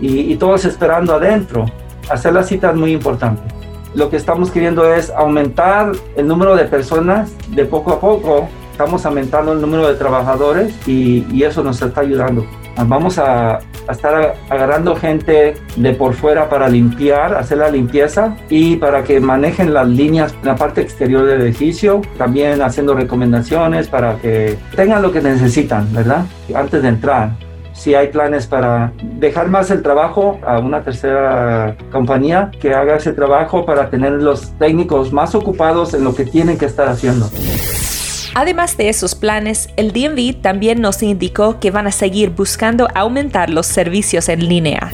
y, 0.00 0.32
y 0.32 0.36
todos 0.36 0.64
esperando 0.64 1.14
adentro. 1.14 1.66
Hacer 2.08 2.32
la 2.32 2.42
cita 2.42 2.70
es 2.70 2.76
muy 2.76 2.92
importante 2.92 3.61
lo 3.94 4.08
que 4.08 4.16
estamos 4.16 4.50
queriendo 4.50 4.92
es 4.92 5.10
aumentar 5.10 5.92
el 6.16 6.26
número 6.26 6.56
de 6.56 6.64
personas 6.64 7.32
de 7.48 7.64
poco 7.64 7.92
a 7.92 8.00
poco. 8.00 8.48
Estamos 8.70 9.04
aumentando 9.04 9.52
el 9.52 9.60
número 9.60 9.86
de 9.86 9.94
trabajadores 9.94 10.74
y, 10.88 11.42
eso 11.42 11.62
nos 11.62 11.80
está 11.82 12.00
ayudando. 12.00 12.46
Vamos 12.86 13.18
a, 13.18 13.58
estar 13.90 14.36
agarrando 14.48 14.96
gente 14.96 15.54
de 15.76 15.92
por 15.92 16.14
fuera 16.14 16.48
para 16.48 16.68
limpiar, 16.68 17.34
hacer 17.34 17.58
la 17.58 17.68
limpieza 17.68 18.36
y 18.48 18.76
para 18.76 19.02
que 19.02 19.20
manejen 19.20 19.74
las 19.74 19.88
líneas 19.88 20.32
en 20.40 20.46
la 20.46 20.56
parte 20.56 20.80
exterior 20.80 21.26
del 21.26 21.42
edificio. 21.42 22.00
También 22.16 22.62
haciendo 22.62 22.94
recomendaciones 22.94 23.88
para 23.88 24.16
que 24.16 24.56
tengan 24.74 25.02
lo 25.02 25.12
que 25.12 25.20
necesitan, 25.20 25.92
¿verdad? 25.92 26.24
Antes 26.54 26.80
de 26.82 26.88
entrar 26.88 27.32
si 27.72 27.94
hay 27.94 28.08
planes 28.08 28.46
para 28.46 28.92
dejar 29.00 29.48
más 29.48 29.70
el 29.70 29.82
trabajo 29.82 30.38
a 30.46 30.58
una 30.58 30.82
tercera 30.82 31.76
compañía 31.90 32.50
que 32.60 32.74
haga 32.74 32.96
ese 32.96 33.12
trabajo 33.12 33.64
para 33.64 33.90
tener 33.90 34.12
los 34.12 34.56
técnicos 34.58 35.12
más 35.12 35.34
ocupados 35.34 35.94
en 35.94 36.04
lo 36.04 36.14
que 36.14 36.24
tienen 36.24 36.58
que 36.58 36.66
estar 36.66 36.88
haciendo. 36.88 37.28
Además 38.34 38.76
de 38.76 38.88
esos 38.88 39.14
planes, 39.14 39.68
el 39.76 39.92
DMV 39.92 40.40
también 40.40 40.80
nos 40.80 41.02
indicó 41.02 41.60
que 41.60 41.70
van 41.70 41.86
a 41.86 41.92
seguir 41.92 42.30
buscando 42.30 42.88
aumentar 42.94 43.50
los 43.50 43.66
servicios 43.66 44.28
en 44.30 44.48
línea. 44.48 44.90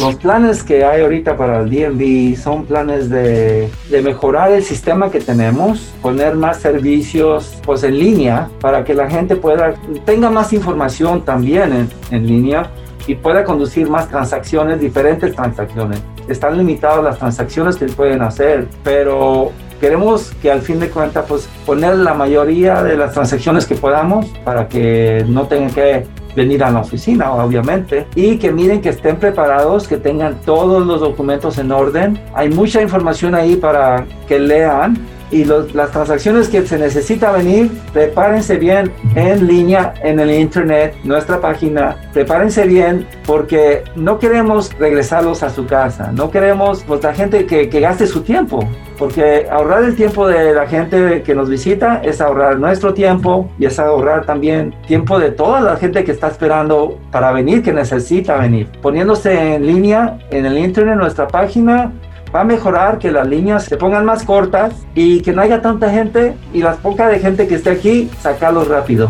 Los 0.00 0.16
planes 0.16 0.62
que 0.62 0.82
hay 0.82 1.02
ahorita 1.02 1.36
para 1.36 1.60
el 1.60 1.68
DMV 1.68 2.34
son 2.40 2.64
planes 2.64 3.10
de, 3.10 3.70
mejorar 4.02 4.50
el 4.50 4.64
sistema 4.64 5.10
que 5.10 5.20
tenemos, 5.20 5.92
poner 6.00 6.36
más 6.36 6.56
servicios 6.56 7.58
pues, 7.64 7.82
en 7.82 7.98
línea 7.98 8.48
para 8.60 8.82
que 8.82 8.94
la 8.94 9.10
gente 9.10 9.36
pueda, 9.36 9.74
tenga 10.06 10.30
más 10.30 10.54
información 10.54 11.22
también 11.22 11.72
en, 11.72 11.90
en 12.10 12.26
línea 12.26 12.70
y 13.06 13.14
pueda 13.14 13.44
conducir 13.44 13.90
más 13.90 14.08
transacciones, 14.08 14.80
diferentes 14.80 15.34
transacciones. 15.34 16.00
Están 16.28 16.56
limitadas 16.56 17.04
las 17.04 17.18
transacciones 17.18 17.76
que 17.76 17.86
pueden 17.86 18.22
hacer, 18.22 18.68
pero 18.82 19.52
queremos 19.80 20.32
que 20.40 20.50
al 20.50 20.62
fin 20.62 20.80
de 20.80 20.88
cuentas 20.88 21.26
pues 21.28 21.48
poner 21.66 21.96
la 21.96 22.14
mayoría 22.14 22.82
de 22.82 22.96
las 22.96 23.12
transacciones 23.12 23.66
que 23.66 23.74
podamos 23.74 24.26
para 24.44 24.66
que 24.66 25.24
no 25.28 25.46
tengan 25.46 25.70
que 25.70 26.06
venir 26.34 26.62
a 26.64 26.70
la 26.70 26.80
oficina, 26.80 27.32
obviamente, 27.32 28.06
y 28.14 28.38
que 28.38 28.52
miren 28.52 28.80
que 28.80 28.90
estén 28.90 29.16
preparados, 29.16 29.88
que 29.88 29.96
tengan 29.96 30.40
todos 30.44 30.86
los 30.86 31.00
documentos 31.00 31.58
en 31.58 31.72
orden. 31.72 32.20
Hay 32.34 32.48
mucha 32.48 32.80
información 32.82 33.34
ahí 33.34 33.56
para 33.56 34.06
que 34.26 34.38
lean 34.38 34.98
y 35.30 35.44
las 35.44 35.90
transacciones 35.90 36.48
que 36.48 36.66
se 36.66 36.78
necesita 36.78 37.32
venir, 37.32 37.70
prepárense 37.92 38.56
bien 38.56 38.92
en 39.14 39.46
línea, 39.46 39.94
en 40.02 40.18
el 40.20 40.30
internet, 40.30 40.94
nuestra 41.04 41.40
página, 41.40 41.96
prepárense 42.12 42.66
bien 42.66 43.06
porque 43.26 43.84
no 43.96 44.18
queremos 44.18 44.72
regresarlos 44.78 45.42
a 45.42 45.50
su 45.50 45.66
casa, 45.66 46.12
no 46.12 46.30
queremos 46.30 46.82
pues 46.86 47.02
la 47.02 47.14
gente 47.14 47.46
que, 47.46 47.68
que 47.68 47.80
gaste 47.80 48.06
su 48.06 48.22
tiempo, 48.22 48.68
porque 48.98 49.46
ahorrar 49.50 49.84
el 49.84 49.96
tiempo 49.96 50.26
de 50.28 50.52
la 50.52 50.66
gente 50.66 51.22
que 51.22 51.34
nos 51.34 51.48
visita 51.48 52.00
es 52.04 52.20
ahorrar 52.20 52.58
nuestro 52.58 52.92
tiempo 52.92 53.50
y 53.58 53.66
es 53.66 53.78
ahorrar 53.78 54.26
también 54.26 54.74
tiempo 54.86 55.18
de 55.18 55.30
toda 55.30 55.60
la 55.60 55.76
gente 55.76 56.04
que 56.04 56.12
está 56.12 56.28
esperando 56.28 56.98
para 57.10 57.32
venir, 57.32 57.62
que 57.62 57.72
necesita 57.72 58.36
venir. 58.36 58.68
Poniéndose 58.82 59.54
en 59.54 59.66
línea 59.66 60.18
en 60.30 60.46
el 60.46 60.58
internet, 60.58 60.96
nuestra 60.96 61.28
página, 61.28 61.92
va 62.34 62.42
a 62.42 62.44
mejorar 62.44 62.98
que 62.98 63.10
las 63.10 63.26
líneas 63.26 63.64
se 63.64 63.76
pongan 63.76 64.04
más 64.04 64.24
cortas 64.24 64.74
y 64.94 65.20
que 65.22 65.32
no 65.32 65.42
haya 65.42 65.60
tanta 65.60 65.90
gente 65.90 66.34
y 66.52 66.62
las 66.62 66.76
pocas 66.76 67.10
de 67.10 67.18
gente 67.18 67.48
que 67.48 67.56
esté 67.56 67.70
aquí, 67.70 68.10
sacarlos 68.20 68.68
rápido. 68.68 69.08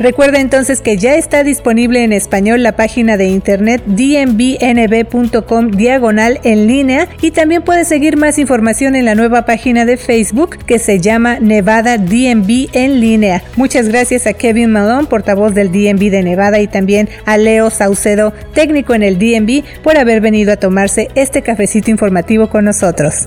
Recuerda 0.00 0.40
entonces 0.40 0.80
que 0.80 0.96
ya 0.96 1.16
está 1.16 1.44
disponible 1.44 2.02
en 2.02 2.14
español 2.14 2.62
la 2.62 2.74
página 2.74 3.18
de 3.18 3.26
internet 3.26 3.82
dmbnb.com 3.84 5.70
diagonal 5.72 6.40
en 6.42 6.66
línea 6.66 7.06
y 7.20 7.32
también 7.32 7.60
puedes 7.60 7.88
seguir 7.88 8.16
más 8.16 8.38
información 8.38 8.96
en 8.96 9.04
la 9.04 9.14
nueva 9.14 9.44
página 9.44 9.84
de 9.84 9.98
Facebook 9.98 10.56
que 10.64 10.78
se 10.78 11.00
llama 11.00 11.38
Nevada 11.38 11.98
DMV 11.98 12.70
en 12.72 12.98
línea. 12.98 13.42
Muchas 13.56 13.88
gracias 13.88 14.26
a 14.26 14.32
Kevin 14.32 14.72
Malone, 14.72 15.06
portavoz 15.06 15.52
del 15.52 15.70
DMV 15.70 16.10
de 16.10 16.22
Nevada 16.22 16.60
y 16.60 16.66
también 16.66 17.10
a 17.26 17.36
Leo 17.36 17.68
Saucedo, 17.68 18.32
técnico 18.54 18.94
en 18.94 19.02
el 19.02 19.18
DMV, 19.18 19.82
por 19.82 19.98
haber 19.98 20.22
venido 20.22 20.50
a 20.50 20.56
tomarse 20.56 21.08
este 21.14 21.42
cafecito 21.42 21.90
informativo 21.90 22.48
con 22.48 22.64
nosotros. 22.64 23.26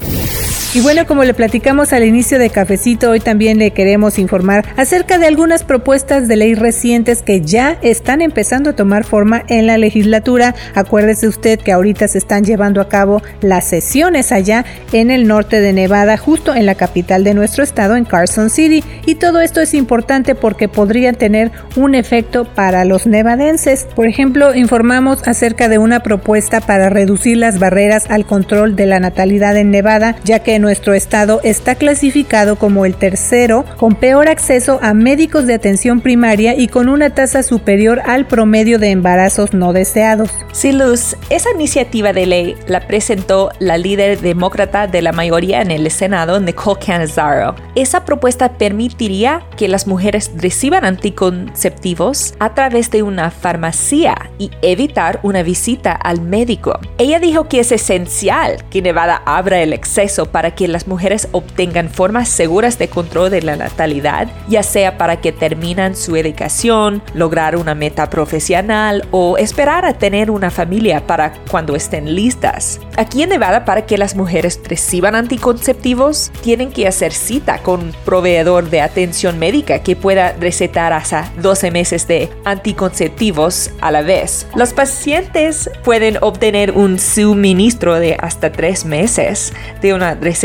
Y 0.75 0.81
bueno, 0.81 1.05
como 1.05 1.23
le 1.23 1.35
platicamos 1.35 1.93
al 1.93 2.03
inicio 2.03 2.39
de 2.39 2.49
Cafecito, 2.49 3.11
hoy 3.11 3.19
también 3.19 3.59
le 3.59 3.69
queremos 3.69 4.17
informar 4.17 4.65
acerca 4.75 5.19
de 5.19 5.27
algunas 5.27 5.63
propuestas 5.63 6.27
de 6.27 6.35
ley 6.35 6.55
recientes 6.55 7.21
que 7.21 7.41
ya 7.41 7.77
están 7.83 8.23
empezando 8.23 8.71
a 8.71 8.75
tomar 8.75 9.03
forma 9.03 9.43
en 9.49 9.67
la 9.67 9.77
legislatura. 9.77 10.55
Acuérdese 10.73 11.27
usted 11.27 11.59
que 11.59 11.73
ahorita 11.73 12.07
se 12.07 12.17
están 12.17 12.43
llevando 12.43 12.81
a 12.81 12.89
cabo 12.89 13.21
las 13.41 13.65
sesiones 13.65 14.31
allá 14.31 14.65
en 14.93 15.11
el 15.11 15.27
norte 15.27 15.61
de 15.61 15.73
Nevada, 15.73 16.17
justo 16.17 16.55
en 16.55 16.65
la 16.65 16.73
capital 16.73 17.23
de 17.23 17.35
nuestro 17.35 17.63
estado, 17.63 17.95
en 17.95 18.05
Carson 18.05 18.49
City. 18.49 18.83
Y 19.05 19.13
todo 19.13 19.41
esto 19.41 19.61
es 19.61 19.75
importante 19.75 20.33
porque 20.33 20.69
podría 20.69 21.13
tener 21.13 21.51
un 21.75 21.93
efecto 21.93 22.45
para 22.45 22.83
los 22.83 23.05
nevadenses. 23.05 23.85
Por 23.95 24.07
ejemplo, 24.07 24.55
informamos 24.55 25.21
acerca 25.27 25.69
de 25.69 25.77
una 25.77 25.99
propuesta 25.99 26.61
para 26.61 26.89
reducir 26.89 27.37
las 27.37 27.59
barreras 27.59 28.09
al 28.09 28.25
control 28.25 28.75
de 28.75 28.87
la 28.87 28.99
natalidad 28.99 29.55
en 29.55 29.69
Nevada, 29.69 30.15
ya 30.23 30.39
que 30.39 30.62
nuestro 30.63 30.93
estado 30.93 31.41
está 31.43 31.75
clasificado 31.75 32.55
como 32.55 32.85
el 32.85 32.95
tercero 32.95 33.65
con 33.77 33.95
peor 33.95 34.29
acceso 34.29 34.79
a 34.81 34.93
médicos 34.93 35.45
de 35.45 35.53
atención 35.53 35.99
primaria 35.99 36.55
y 36.55 36.69
con 36.69 36.87
una 36.87 37.09
tasa 37.11 37.43
superior 37.43 38.01
al 38.05 38.25
promedio 38.25 38.79
de 38.79 38.89
embarazos 38.89 39.53
no 39.53 39.73
deseados. 39.73 40.31
Sí, 40.53 40.71
Luz, 40.71 41.17
esa 41.29 41.51
iniciativa 41.51 42.13
de 42.13 42.25
ley 42.25 42.55
la 42.65 42.87
presentó 42.87 43.51
la 43.59 43.77
líder 43.77 44.21
demócrata 44.21 44.87
de 44.87 45.01
la 45.01 45.11
mayoría 45.11 45.61
en 45.61 45.69
el 45.69 45.91
Senado, 45.91 46.39
Nicole 46.39 46.79
Canizaro. 46.79 47.55
Esa 47.75 48.05
propuesta 48.05 48.53
permitiría 48.53 49.43
que 49.57 49.67
las 49.67 49.85
mujeres 49.85 50.31
reciban 50.37 50.85
anticonceptivos 50.85 52.35
a 52.39 52.53
través 52.53 52.89
de 52.89 53.03
una 53.03 53.31
farmacia 53.31 54.31
y 54.37 54.49
evitar 54.61 55.19
una 55.23 55.43
visita 55.43 55.91
al 55.91 56.21
médico. 56.21 56.79
Ella 56.97 57.19
dijo 57.19 57.49
que 57.49 57.59
es 57.59 57.73
esencial 57.73 58.63
que 58.69 58.81
Nevada 58.81 59.21
abra 59.25 59.61
el 59.61 59.73
acceso 59.73 60.27
para 60.27 60.52
que 60.55 60.67
las 60.67 60.87
mujeres 60.87 61.27
obtengan 61.31 61.89
formas 61.89 62.29
seguras 62.29 62.77
de 62.77 62.87
control 62.87 63.31
de 63.31 63.41
la 63.41 63.55
natalidad, 63.55 64.27
ya 64.47 64.63
sea 64.63 64.97
para 64.97 65.21
que 65.21 65.31
terminan 65.31 65.95
su 65.95 66.15
educación, 66.15 67.01
lograr 67.13 67.55
una 67.55 67.75
meta 67.75 68.09
profesional 68.09 69.07
o 69.11 69.37
esperar 69.37 69.85
a 69.85 69.93
tener 69.93 70.29
una 70.29 70.51
familia 70.51 71.05
para 71.07 71.33
cuando 71.49 71.75
estén 71.75 72.15
listas. 72.15 72.79
Aquí 72.97 73.23
en 73.23 73.29
Nevada, 73.29 73.65
para 73.65 73.85
que 73.85 73.97
las 73.97 74.15
mujeres 74.15 74.59
reciban 74.63 75.15
anticonceptivos, 75.15 76.31
tienen 76.41 76.71
que 76.71 76.87
hacer 76.87 77.13
cita 77.13 77.59
con 77.59 77.81
un 77.81 77.91
proveedor 78.05 78.69
de 78.69 78.81
atención 78.81 79.39
médica 79.39 79.79
que 79.79 79.95
pueda 79.95 80.33
recetar 80.33 80.93
hasta 80.93 81.31
12 81.41 81.71
meses 81.71 82.07
de 82.07 82.29
anticonceptivos 82.45 83.71
a 83.81 83.91
la 83.91 84.01
vez. 84.01 84.45
Los 84.55 84.73
pacientes 84.73 85.69
pueden 85.83 86.17
obtener 86.21 86.71
un 86.71 86.99
suministro 86.99 87.99
de 87.99 88.15
hasta 88.19 88.51
3 88.51 88.85
meses 88.85 89.53
de 89.81 89.93
una 89.93 90.15
receta 90.15 90.42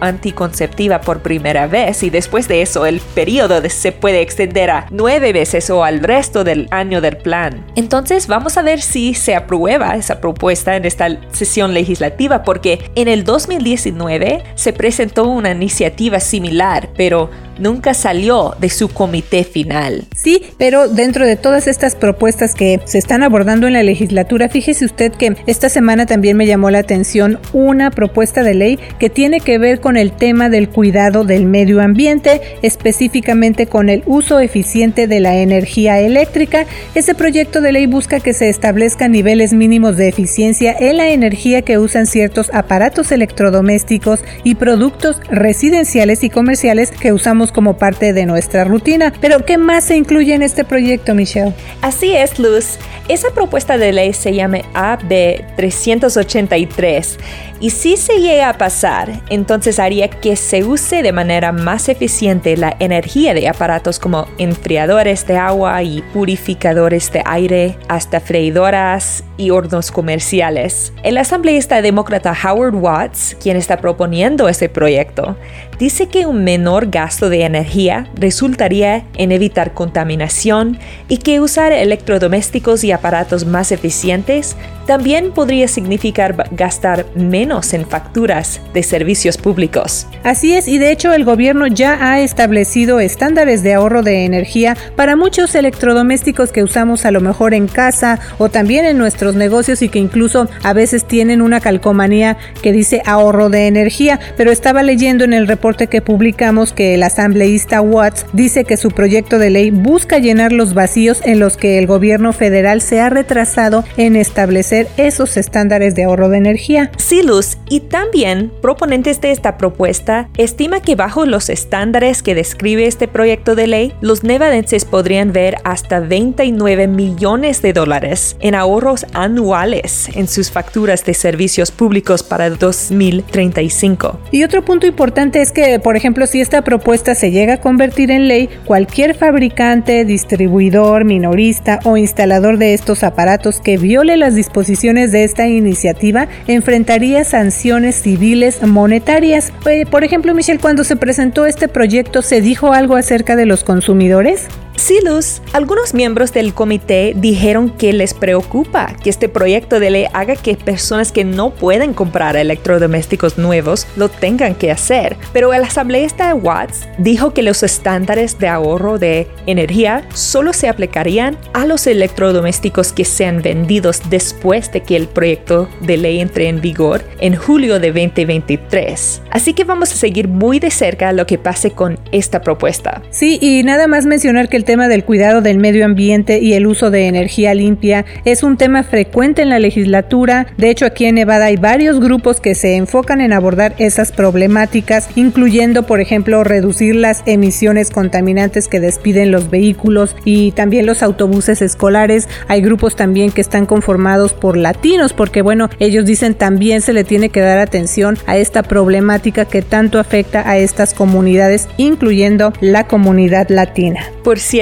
anticonceptiva 0.00 1.00
por 1.00 1.20
primera 1.20 1.66
vez 1.66 2.02
y 2.02 2.10
después 2.10 2.48
de 2.48 2.62
eso 2.62 2.86
el 2.86 3.00
periodo 3.00 3.60
se 3.68 3.92
puede 3.92 4.20
extender 4.20 4.70
a 4.70 4.86
9 4.90 5.32
veces 5.32 5.70
o 5.70 5.84
al 5.84 6.00
resto 6.00 6.44
del 6.44 6.68
año 6.70 7.00
del 7.00 7.16
plan. 7.16 7.64
Entonces 7.74 8.26
vamos 8.26 8.56
a 8.56 8.62
ver 8.62 8.80
si 8.80 9.14
se 9.14 9.34
aprueba 9.34 9.96
esa 9.96 10.20
propuesta 10.20 10.76
en 10.76 10.84
esta 10.84 11.08
sesión 11.32 11.74
legislativa 11.74 12.42
porque 12.42 12.90
en 12.94 13.08
el 13.08 13.24
2019 13.24 14.44
se 14.54 14.72
presentó 14.72 15.24
una 15.28 15.50
iniciativa 15.52 16.20
similar, 16.20 16.90
pero 16.96 17.30
nunca 17.60 17.94
salió 17.94 18.54
de 18.58 18.68
su 18.70 18.88
comité 18.88 19.44
final. 19.44 20.04
Sí, 20.16 20.42
pero 20.58 20.88
dentro 20.88 21.26
de 21.26 21.36
todas 21.36 21.68
estas 21.68 21.94
propuestas 21.94 22.54
que 22.54 22.80
se 22.84 22.98
están 22.98 23.22
abordando 23.22 23.66
en 23.66 23.74
la 23.74 23.82
legislatura, 23.82 24.48
fíjese 24.48 24.84
usted 24.84 25.12
que 25.12 25.36
esta 25.46 25.68
semana 25.68 26.06
también 26.06 26.36
me 26.36 26.46
llamó 26.46 26.70
la 26.70 26.78
atención 26.78 27.38
una 27.52 27.90
propuesta 27.90 28.42
de 28.42 28.54
ley 28.54 28.78
que 28.98 29.10
tiene 29.10 29.40
que 29.40 29.58
ver 29.58 29.80
con 29.80 29.96
el 29.96 30.12
tema 30.12 30.48
del 30.48 30.68
cuidado 30.68 31.24
del 31.24 31.46
medio 31.46 31.80
ambiente, 31.80 32.40
específicamente 32.62 33.66
con 33.66 33.88
el 33.88 34.02
uso 34.06 34.40
eficiente 34.40 35.06
de 35.06 35.20
la 35.20 35.36
energía 35.36 36.00
eléctrica. 36.00 36.66
Ese 36.94 37.14
proyecto 37.14 37.60
de 37.60 37.72
ley 37.72 37.86
busca 37.86 38.20
que 38.20 38.34
se 38.34 38.48
establezcan 38.48 39.12
niveles 39.12 39.52
mínimos 39.52 39.96
de 39.96 40.08
eficiencia 40.08 40.74
en 40.78 40.96
la 40.96 41.10
energía 41.10 41.62
que 41.62 41.78
usan 41.78 42.06
ciertos 42.06 42.50
aparatos 42.52 43.12
electrodomésticos 43.12 44.20
y 44.44 44.54
productos 44.54 45.20
residenciales 45.30 46.24
y 46.24 46.30
comerciales 46.30 46.90
que 46.90 47.12
usamos 47.12 47.49
como 47.52 47.76
parte 47.76 48.12
de 48.12 48.26
nuestra 48.26 48.64
rutina. 48.64 49.12
Pero, 49.20 49.44
¿qué 49.44 49.58
más 49.58 49.84
se 49.84 49.96
incluye 49.96 50.34
en 50.34 50.42
este 50.42 50.64
proyecto, 50.64 51.14
Michelle? 51.14 51.54
Así 51.82 52.14
es, 52.14 52.38
Luz. 52.38 52.78
Esa 53.08 53.30
propuesta 53.30 53.76
de 53.76 53.92
ley 53.92 54.12
se 54.12 54.34
llama 54.34 54.58
AB 54.72 55.56
383 55.56 57.18
y 57.62 57.70
si 57.70 57.98
se 57.98 58.20
llega 58.20 58.48
a 58.48 58.56
pasar, 58.56 59.20
entonces 59.28 59.78
haría 59.78 60.08
que 60.08 60.34
se 60.36 60.64
use 60.64 61.02
de 61.02 61.12
manera 61.12 61.52
más 61.52 61.90
eficiente 61.90 62.56
la 62.56 62.74
energía 62.78 63.34
de 63.34 63.48
aparatos 63.48 63.98
como 63.98 64.28
enfriadores 64.38 65.26
de 65.26 65.36
agua 65.36 65.82
y 65.82 66.00
purificadores 66.14 67.12
de 67.12 67.22
aire, 67.26 67.76
hasta 67.86 68.20
freidoras 68.20 69.24
y 69.36 69.50
hornos 69.50 69.90
comerciales. 69.90 70.94
El 71.02 71.18
asambleísta 71.18 71.82
demócrata 71.82 72.32
Howard 72.32 72.74
Watts, 72.74 73.36
quien 73.42 73.58
está 73.58 73.76
proponiendo 73.76 74.48
ese 74.48 74.70
proyecto, 74.70 75.36
dice 75.78 76.08
que 76.08 76.24
un 76.24 76.44
menor 76.44 76.88
gasto 76.88 77.28
de 77.28 77.39
energía 77.46 78.08
resultaría 78.14 79.04
en 79.16 79.32
evitar 79.32 79.74
contaminación 79.74 80.78
y 81.08 81.18
que 81.18 81.40
usar 81.40 81.72
electrodomésticos 81.72 82.84
y 82.84 82.92
aparatos 82.92 83.46
más 83.46 83.72
eficientes 83.72 84.56
también 84.86 85.30
podría 85.30 85.68
significar 85.68 86.48
gastar 86.50 87.06
menos 87.14 87.74
en 87.74 87.86
facturas 87.86 88.60
de 88.74 88.82
servicios 88.82 89.38
públicos. 89.38 90.06
Así 90.24 90.52
es, 90.52 90.66
y 90.66 90.78
de 90.78 90.90
hecho 90.90 91.12
el 91.12 91.24
gobierno 91.24 91.68
ya 91.68 92.10
ha 92.10 92.20
establecido 92.20 92.98
estándares 92.98 93.62
de 93.62 93.74
ahorro 93.74 94.02
de 94.02 94.24
energía 94.24 94.76
para 94.96 95.14
muchos 95.14 95.54
electrodomésticos 95.54 96.50
que 96.50 96.64
usamos 96.64 97.04
a 97.04 97.10
lo 97.12 97.20
mejor 97.20 97.54
en 97.54 97.68
casa 97.68 98.18
o 98.38 98.48
también 98.48 98.84
en 98.84 98.98
nuestros 98.98 99.36
negocios 99.36 99.82
y 99.82 99.88
que 99.88 99.98
incluso 100.00 100.48
a 100.62 100.72
veces 100.72 101.04
tienen 101.04 101.40
una 101.40 101.60
calcomanía 101.60 102.36
que 102.62 102.72
dice 102.72 103.02
ahorro 103.06 103.48
de 103.48 103.66
energía, 103.66 104.18
pero 104.36 104.50
estaba 104.50 104.82
leyendo 104.82 105.24
en 105.24 105.32
el 105.32 105.46
reporte 105.46 105.86
que 105.86 106.02
publicamos 106.02 106.72
que 106.72 106.94
el 106.94 107.02
asambleísta 107.30 107.80
Watts 107.80 108.26
dice 108.32 108.64
que 108.64 108.76
su 108.76 108.90
proyecto 108.90 109.38
de 109.38 109.50
ley 109.50 109.70
busca 109.70 110.18
llenar 110.18 110.50
los 110.52 110.74
vacíos 110.74 111.20
en 111.24 111.38
los 111.38 111.56
que 111.56 111.78
el 111.78 111.86
gobierno 111.86 112.32
federal 112.32 112.80
se 112.80 113.00
ha 113.00 113.08
retrasado 113.08 113.84
en 113.96 114.16
establecer 114.16 114.88
esos 114.96 115.36
estándares 115.36 115.94
de 115.94 116.04
ahorro 116.04 116.28
de 116.28 116.38
energía. 116.38 116.90
Silus 116.96 117.58
y 117.68 117.80
también 117.80 118.50
proponentes 118.60 119.20
de 119.20 119.30
esta 119.30 119.56
propuesta 119.56 120.28
estima 120.36 120.80
que 120.80 120.96
bajo 120.96 121.24
los 121.24 121.50
estándares 121.50 122.24
que 122.24 122.34
describe 122.34 122.86
este 122.86 123.06
proyecto 123.06 123.54
de 123.54 123.68
ley, 123.68 123.92
los 124.00 124.24
nevadenses 124.24 124.84
podrían 124.84 125.32
ver 125.32 125.56
hasta 125.62 126.00
29 126.00 126.88
millones 126.88 127.62
de 127.62 127.72
dólares 127.72 128.36
en 128.40 128.56
ahorros 128.56 129.06
anuales 129.12 130.08
en 130.14 130.26
sus 130.26 130.50
facturas 130.50 131.04
de 131.04 131.14
servicios 131.14 131.70
públicos 131.70 132.24
para 132.24 132.50
2035. 132.50 134.18
Y 134.32 134.42
otro 134.42 134.64
punto 134.64 134.88
importante 134.88 135.40
es 135.40 135.52
que, 135.52 135.78
por 135.78 135.96
ejemplo, 135.96 136.26
si 136.26 136.40
esta 136.40 136.62
propuesta 136.62 137.09
se 137.14 137.30
llega 137.30 137.54
a 137.54 137.60
convertir 137.60 138.10
en 138.10 138.28
ley, 138.28 138.48
cualquier 138.64 139.14
fabricante, 139.14 140.04
distribuidor, 140.04 141.04
minorista 141.04 141.80
o 141.84 141.96
instalador 141.96 142.58
de 142.58 142.74
estos 142.74 143.02
aparatos 143.02 143.60
que 143.60 143.76
viole 143.76 144.16
las 144.16 144.34
disposiciones 144.34 145.12
de 145.12 145.24
esta 145.24 145.46
iniciativa 145.46 146.28
enfrentaría 146.46 147.24
sanciones 147.24 147.96
civiles 147.96 148.62
monetarias. 148.62 149.52
Eh, 149.66 149.86
por 149.86 150.04
ejemplo, 150.04 150.34
Michelle, 150.34 150.60
cuando 150.60 150.84
se 150.84 150.96
presentó 150.96 151.46
este 151.46 151.68
proyecto, 151.68 152.22
¿se 152.22 152.40
dijo 152.40 152.72
algo 152.72 152.96
acerca 152.96 153.36
de 153.36 153.46
los 153.46 153.64
consumidores? 153.64 154.48
Sí, 154.80 154.98
Luz, 155.04 155.42
algunos 155.52 155.92
miembros 155.92 156.32
del 156.32 156.54
comité 156.54 157.12
dijeron 157.14 157.68
que 157.68 157.92
les 157.92 158.14
preocupa 158.14 158.96
que 159.04 159.10
este 159.10 159.28
proyecto 159.28 159.78
de 159.78 159.90
ley 159.90 160.06
haga 160.14 160.36
que 160.36 160.56
personas 160.56 161.12
que 161.12 161.22
no 161.22 161.50
pueden 161.50 161.92
comprar 161.92 162.34
electrodomésticos 162.34 163.36
nuevos 163.36 163.86
lo 163.96 164.08
tengan 164.08 164.54
que 164.54 164.70
hacer. 164.70 165.18
Pero 165.34 165.52
el 165.52 165.64
asambleísta 165.64 166.34
Watts 166.34 166.88
dijo 166.96 167.34
que 167.34 167.42
los 167.42 167.62
estándares 167.62 168.38
de 168.38 168.48
ahorro 168.48 168.98
de 168.98 169.28
energía 169.44 170.08
solo 170.14 170.54
se 170.54 170.66
aplicarían 170.66 171.36
a 171.52 171.66
los 171.66 171.86
electrodomésticos 171.86 172.94
que 172.94 173.04
sean 173.04 173.42
vendidos 173.42 174.00
después 174.08 174.72
de 174.72 174.82
que 174.82 174.96
el 174.96 175.08
proyecto 175.08 175.68
de 175.82 175.98
ley 175.98 176.20
entre 176.20 176.48
en 176.48 176.62
vigor 176.62 177.04
en 177.20 177.36
julio 177.36 177.80
de 177.80 177.88
2023. 177.88 179.22
Así 179.30 179.52
que 179.52 179.64
vamos 179.64 179.92
a 179.92 179.96
seguir 179.96 180.26
muy 180.26 180.58
de 180.58 180.70
cerca 180.70 181.12
lo 181.12 181.26
que 181.26 181.36
pase 181.36 181.72
con 181.72 181.98
esta 182.12 182.40
propuesta. 182.40 183.02
Sí, 183.10 183.38
y 183.42 183.62
nada 183.62 183.86
más 183.86 184.06
mencionar 184.06 184.48
que 184.48 184.56
el 184.56 184.69
tema 184.70 184.86
del 184.86 185.02
cuidado 185.02 185.40
del 185.40 185.58
medio 185.58 185.84
ambiente 185.84 186.38
y 186.38 186.52
el 186.52 186.64
uso 186.64 186.92
de 186.92 187.08
energía 187.08 187.54
limpia 187.54 188.04
es 188.24 188.44
un 188.44 188.56
tema 188.56 188.84
frecuente 188.84 189.42
en 189.42 189.48
la 189.48 189.58
legislatura. 189.58 190.46
De 190.58 190.70
hecho, 190.70 190.86
aquí 190.86 191.06
en 191.06 191.16
Nevada 191.16 191.46
hay 191.46 191.56
varios 191.56 191.98
grupos 191.98 192.40
que 192.40 192.54
se 192.54 192.76
enfocan 192.76 193.20
en 193.20 193.32
abordar 193.32 193.74
esas 193.78 194.12
problemáticas, 194.12 195.08
incluyendo, 195.16 195.86
por 195.86 196.00
ejemplo, 196.00 196.44
reducir 196.44 196.94
las 196.94 197.24
emisiones 197.26 197.90
contaminantes 197.90 198.68
que 198.68 198.78
despiden 198.78 199.32
los 199.32 199.50
vehículos 199.50 200.14
y 200.24 200.52
también 200.52 200.86
los 200.86 201.02
autobuses 201.02 201.62
escolares. 201.62 202.28
Hay 202.46 202.60
grupos 202.60 202.94
también 202.94 203.32
que 203.32 203.40
están 203.40 203.66
conformados 203.66 204.34
por 204.34 204.56
latinos, 204.56 205.14
porque 205.14 205.42
bueno, 205.42 205.68
ellos 205.80 206.04
dicen 206.04 206.34
también 206.34 206.80
se 206.80 206.92
le 206.92 207.02
tiene 207.02 207.30
que 207.30 207.40
dar 207.40 207.58
atención 207.58 208.18
a 208.26 208.36
esta 208.36 208.62
problemática 208.62 209.46
que 209.46 209.62
tanto 209.62 209.98
afecta 209.98 210.48
a 210.48 210.58
estas 210.58 210.94
comunidades, 210.94 211.68
incluyendo 211.76 212.52
la 212.60 212.86
comunidad 212.86 213.48
latina. 213.48 214.04
Por 214.22 214.38
cierto, 214.38 214.59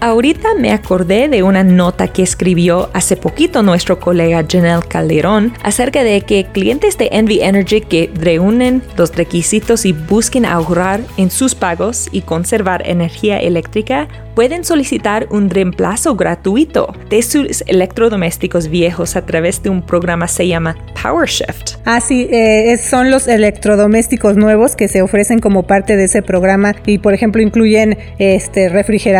ahorita 0.00 0.54
me 0.58 0.72
acordé 0.72 1.28
de 1.28 1.42
una 1.42 1.64
nota 1.64 2.08
que 2.08 2.22
escribió 2.22 2.90
hace 2.92 3.16
poquito 3.16 3.62
nuestro 3.62 3.98
colega 3.98 4.44
Janelle 4.46 4.86
Calderón 4.86 5.54
acerca 5.62 6.04
de 6.04 6.20
que 6.20 6.46
clientes 6.52 6.98
de 6.98 7.08
Envy 7.12 7.40
Energy 7.40 7.80
que 7.80 8.10
reúnen 8.14 8.82
los 8.96 9.14
requisitos 9.14 9.86
y 9.86 9.92
busquen 9.92 10.44
ahorrar 10.44 11.00
en 11.16 11.30
sus 11.30 11.54
pagos 11.54 12.08
y 12.12 12.22
conservar 12.22 12.86
energía 12.86 13.38
eléctrica 13.38 14.08
pueden 14.38 14.64
solicitar 14.64 15.26
un 15.30 15.50
reemplazo 15.50 16.14
gratuito 16.14 16.94
de 17.10 17.22
sus 17.22 17.64
electrodomésticos 17.66 18.68
viejos 18.68 19.16
a 19.16 19.26
través 19.26 19.64
de 19.64 19.70
un 19.70 19.82
programa 19.82 20.28
se 20.28 20.46
llama 20.46 20.76
PowerShift. 21.02 21.78
Ah, 21.84 22.00
sí, 22.00 22.28
eh, 22.30 22.76
son 22.76 23.10
los 23.10 23.26
electrodomésticos 23.26 24.36
nuevos 24.36 24.76
que 24.76 24.86
se 24.86 25.02
ofrecen 25.02 25.40
como 25.40 25.64
parte 25.64 25.96
de 25.96 26.04
ese 26.04 26.22
programa 26.22 26.76
y, 26.86 26.98
por 26.98 27.14
ejemplo, 27.14 27.42
incluyen 27.42 27.98
este, 28.18 28.68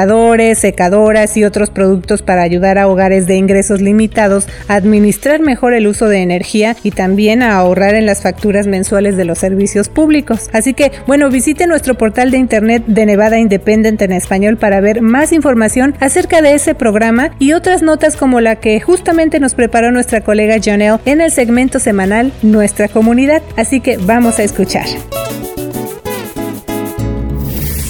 refrigeradores, 0.08 0.58
secadoras 0.58 1.36
y 1.36 1.44
otros 1.44 1.70
productos 1.70 2.22
para 2.22 2.42
ayudar 2.42 2.78
a 2.78 2.88
hogares 2.88 3.26
de 3.26 3.36
ingresos 3.36 3.80
limitados 3.80 4.46
a 4.66 4.74
administrar 4.74 5.40
mejor 5.40 5.74
el 5.74 5.86
uso 5.86 6.08
de 6.08 6.22
energía 6.22 6.76
y 6.82 6.92
también 6.92 7.42
a 7.42 7.56
ahorrar 7.56 7.94
en 7.94 8.06
las 8.06 8.22
facturas 8.22 8.66
mensuales 8.66 9.16
de 9.16 9.24
los 9.24 9.38
servicios 9.38 9.88
públicos. 9.88 10.48
Así 10.52 10.74
que, 10.74 10.92
bueno, 11.06 11.30
visite 11.30 11.66
nuestro 11.66 11.94
portal 11.94 12.30
de 12.30 12.38
internet 12.38 12.84
de 12.86 13.06
Nevada 13.06 13.38
Independent 13.38 14.00
en 14.02 14.12
español 14.12 14.56
para 14.56 14.80
ver 14.80 15.02
más 15.02 15.32
información 15.32 15.94
acerca 16.00 16.40
de 16.40 16.54
ese 16.54 16.74
programa 16.74 17.30
y 17.38 17.52
otras 17.52 17.82
notas 17.82 18.16
como 18.16 18.40
la 18.40 18.56
que 18.56 18.80
justamente 18.80 19.40
nos 19.40 19.54
preparó 19.54 19.92
nuestra 19.92 20.22
colega 20.22 20.56
Janelle 20.62 21.00
en 21.04 21.20
el 21.20 21.30
segmento 21.30 21.78
semanal 21.78 22.32
Nuestra 22.42 22.88
Comunidad. 22.88 23.42
Así 23.56 23.80
que 23.80 23.98
vamos 23.98 24.38
a 24.38 24.42
escuchar. 24.42 24.86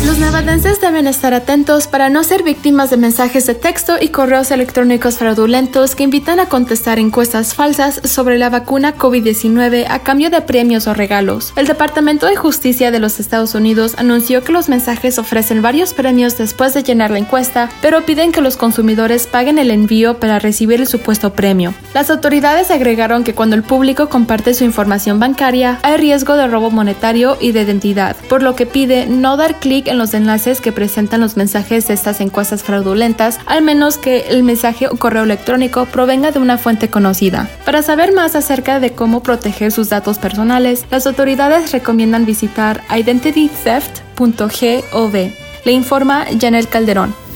Los 0.09 0.17
nevadenses 0.17 0.81
deben 0.81 1.07
estar 1.07 1.35
atentos 1.35 1.87
para 1.87 2.09
no 2.09 2.25
ser 2.25 2.43
víctimas 2.43 2.89
de 2.89 2.97
mensajes 2.97 3.45
de 3.45 3.55
texto 3.55 3.97
y 4.01 4.09
correos 4.09 4.51
electrónicos 4.51 5.19
fraudulentos 5.19 5.95
que 5.95 6.05
invitan 6.05 6.41
a 6.41 6.49
contestar 6.49 6.99
encuestas 6.99 7.53
falsas 7.53 8.01
sobre 8.05 8.39
la 8.39 8.49
vacuna 8.49 8.97
COVID-19 8.97 9.85
a 9.87 9.99
cambio 9.99 10.31
de 10.31 10.41
premios 10.41 10.87
o 10.87 10.95
regalos. 10.95 11.53
El 11.57 11.67
Departamento 11.67 12.25
de 12.25 12.37
Justicia 12.37 12.91
de 12.91 13.01
los 13.01 13.21
Estados 13.21 13.55
Unidos 13.55 13.97
anunció 13.99 14.43
que 14.43 14.53
los 14.53 14.71
mensajes 14.71 15.19
ofrecen 15.19 15.61
varios 15.61 15.93
premios 15.93 16.39
después 16.39 16.73
de 16.73 16.83
llenar 16.83 17.11
la 17.11 17.19
encuesta, 17.19 17.69
pero 17.83 18.07
piden 18.07 18.33
que 18.33 18.41
los 18.41 18.57
consumidores 18.57 19.27
paguen 19.27 19.59
el 19.59 19.71
envío 19.71 20.19
para 20.19 20.39
recibir 20.39 20.81
el 20.81 20.87
supuesto 20.87 21.35
premio. 21.35 21.75
Las 21.93 22.09
autoridades 22.09 22.71
agregaron 22.71 23.25
que 23.25 23.35
cuando 23.35 23.57
el 23.57 23.63
público 23.63 24.09
comparte 24.09 24.55
su 24.55 24.65
información 24.65 25.21
bancaria, 25.21 25.79
hay 25.83 25.99
riesgo 25.99 26.35
de 26.37 26.49
robo 26.49 26.71
monetario 26.71 27.37
y 27.43 27.53
de 27.53 27.61
identidad, 27.61 28.17
por 28.31 28.43
lo 28.43 28.57
que 28.57 28.65
pide 28.65 29.05
no 29.05 29.37
dar 29.37 29.61
clic 29.61 29.87
en 29.87 29.98
los 29.99 30.15
enlaces 30.15 30.61
que 30.61 30.73
presentan 30.73 31.21
los 31.21 31.37
mensajes 31.37 31.89
de 31.89 31.95
estas 31.95 32.21
encuestas 32.21 32.63
fraudulentas, 32.63 33.39
al 33.47 33.63
menos 33.63 33.99
que 33.99 34.29
el 34.29 34.43
mensaje 34.43 34.89
o 34.89 34.97
correo 34.97 35.25
electrónico 35.25 35.87
provenga 35.87 36.31
de 36.31 36.39
una 36.39 36.59
fuente 36.59 36.89
conocida. 36.89 37.49
Para 37.65 37.83
saber 37.83 38.13
más 38.13 38.35
acerca 38.35 38.81
de 38.81 38.93
cómo 38.93 39.23
proteger 39.23 39.73
sus 39.73 39.89
datos 39.89 40.19
personales, 40.19 40.87
las 40.91 41.07
autoridades 41.07 41.73
recomiendan 41.73 42.25
visitar 42.25 42.83
identitytheft.gov. 42.91 45.13
Le 45.65 45.73
informa 45.73 46.27
Janel 46.41 46.69
Calderón. 46.69 47.28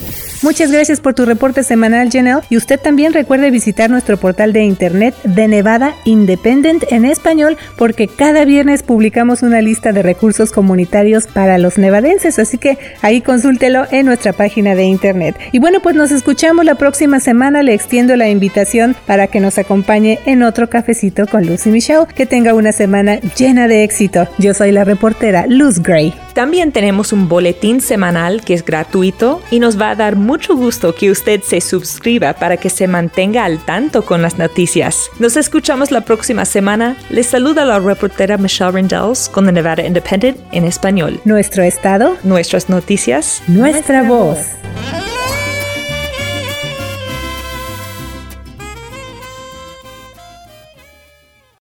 Muchas 0.42 0.72
gracias 0.72 1.00
por 1.00 1.14
tu 1.14 1.24
reporte 1.24 1.62
semanal, 1.62 2.10
Janelle. 2.10 2.40
Y 2.50 2.56
usted 2.56 2.80
también 2.80 3.12
recuerde 3.12 3.52
visitar 3.52 3.88
nuestro 3.88 4.16
portal 4.16 4.52
de 4.52 4.64
internet 4.64 5.14
de 5.22 5.46
Nevada 5.46 5.94
Independent 6.04 6.82
en 6.90 7.04
español, 7.04 7.56
porque 7.78 8.08
cada 8.08 8.44
viernes 8.44 8.82
publicamos 8.82 9.42
una 9.42 9.62
lista 9.62 9.92
de 9.92 10.02
recursos 10.02 10.50
comunitarios 10.50 11.28
para 11.28 11.58
los 11.58 11.78
nevadenses. 11.78 12.40
Así 12.40 12.58
que 12.58 12.76
ahí 13.02 13.20
consúltelo 13.20 13.86
en 13.92 14.06
nuestra 14.06 14.32
página 14.32 14.74
de 14.74 14.82
internet. 14.82 15.36
Y 15.52 15.60
bueno, 15.60 15.78
pues 15.80 15.94
nos 15.94 16.10
escuchamos 16.10 16.64
la 16.64 16.74
próxima 16.74 17.20
semana. 17.20 17.62
Le 17.62 17.74
extiendo 17.74 18.16
la 18.16 18.28
invitación 18.28 18.96
para 19.06 19.28
que 19.28 19.38
nos 19.38 19.58
acompañe 19.58 20.18
en 20.26 20.42
otro 20.42 20.68
cafecito 20.68 21.28
con 21.28 21.46
Lucy 21.46 21.70
Michelle. 21.70 22.06
Que 22.16 22.26
tenga 22.26 22.52
una 22.54 22.72
semana 22.72 23.20
llena 23.36 23.68
de 23.68 23.84
éxito. 23.84 24.26
Yo 24.38 24.54
soy 24.54 24.72
la 24.72 24.82
reportera 24.82 25.46
Luz 25.46 25.80
Gray. 25.80 26.12
También 26.34 26.72
tenemos 26.72 27.12
un 27.12 27.28
boletín 27.28 27.80
semanal 27.80 28.42
que 28.42 28.54
es 28.54 28.64
gratuito 28.64 29.42
y 29.50 29.58
nos 29.58 29.80
va 29.80 29.90
a 29.90 29.94
dar 29.94 30.16
mucho 30.16 30.56
gusto 30.56 30.94
que 30.94 31.10
usted 31.10 31.42
se 31.42 31.60
suscriba 31.60 32.32
para 32.34 32.56
que 32.56 32.70
se 32.70 32.88
mantenga 32.88 33.44
al 33.44 33.58
tanto 33.64 34.04
con 34.04 34.22
las 34.22 34.38
noticias. 34.38 35.10
Nos 35.18 35.36
escuchamos 35.36 35.90
la 35.90 36.02
próxima 36.02 36.44
semana. 36.44 36.96
Les 37.10 37.26
saluda 37.26 37.64
la 37.64 37.78
reportera 37.78 38.38
Michelle 38.38 38.72
Rendells 38.72 39.28
con 39.28 39.46
The 39.46 39.52
Nevada 39.52 39.86
Independent 39.86 40.38
en 40.52 40.64
español. 40.64 41.20
Nuestro 41.24 41.62
estado, 41.62 42.16
nuestras 42.22 42.68
noticias, 42.68 43.42
nuestra, 43.46 44.02
voz. 44.02 44.38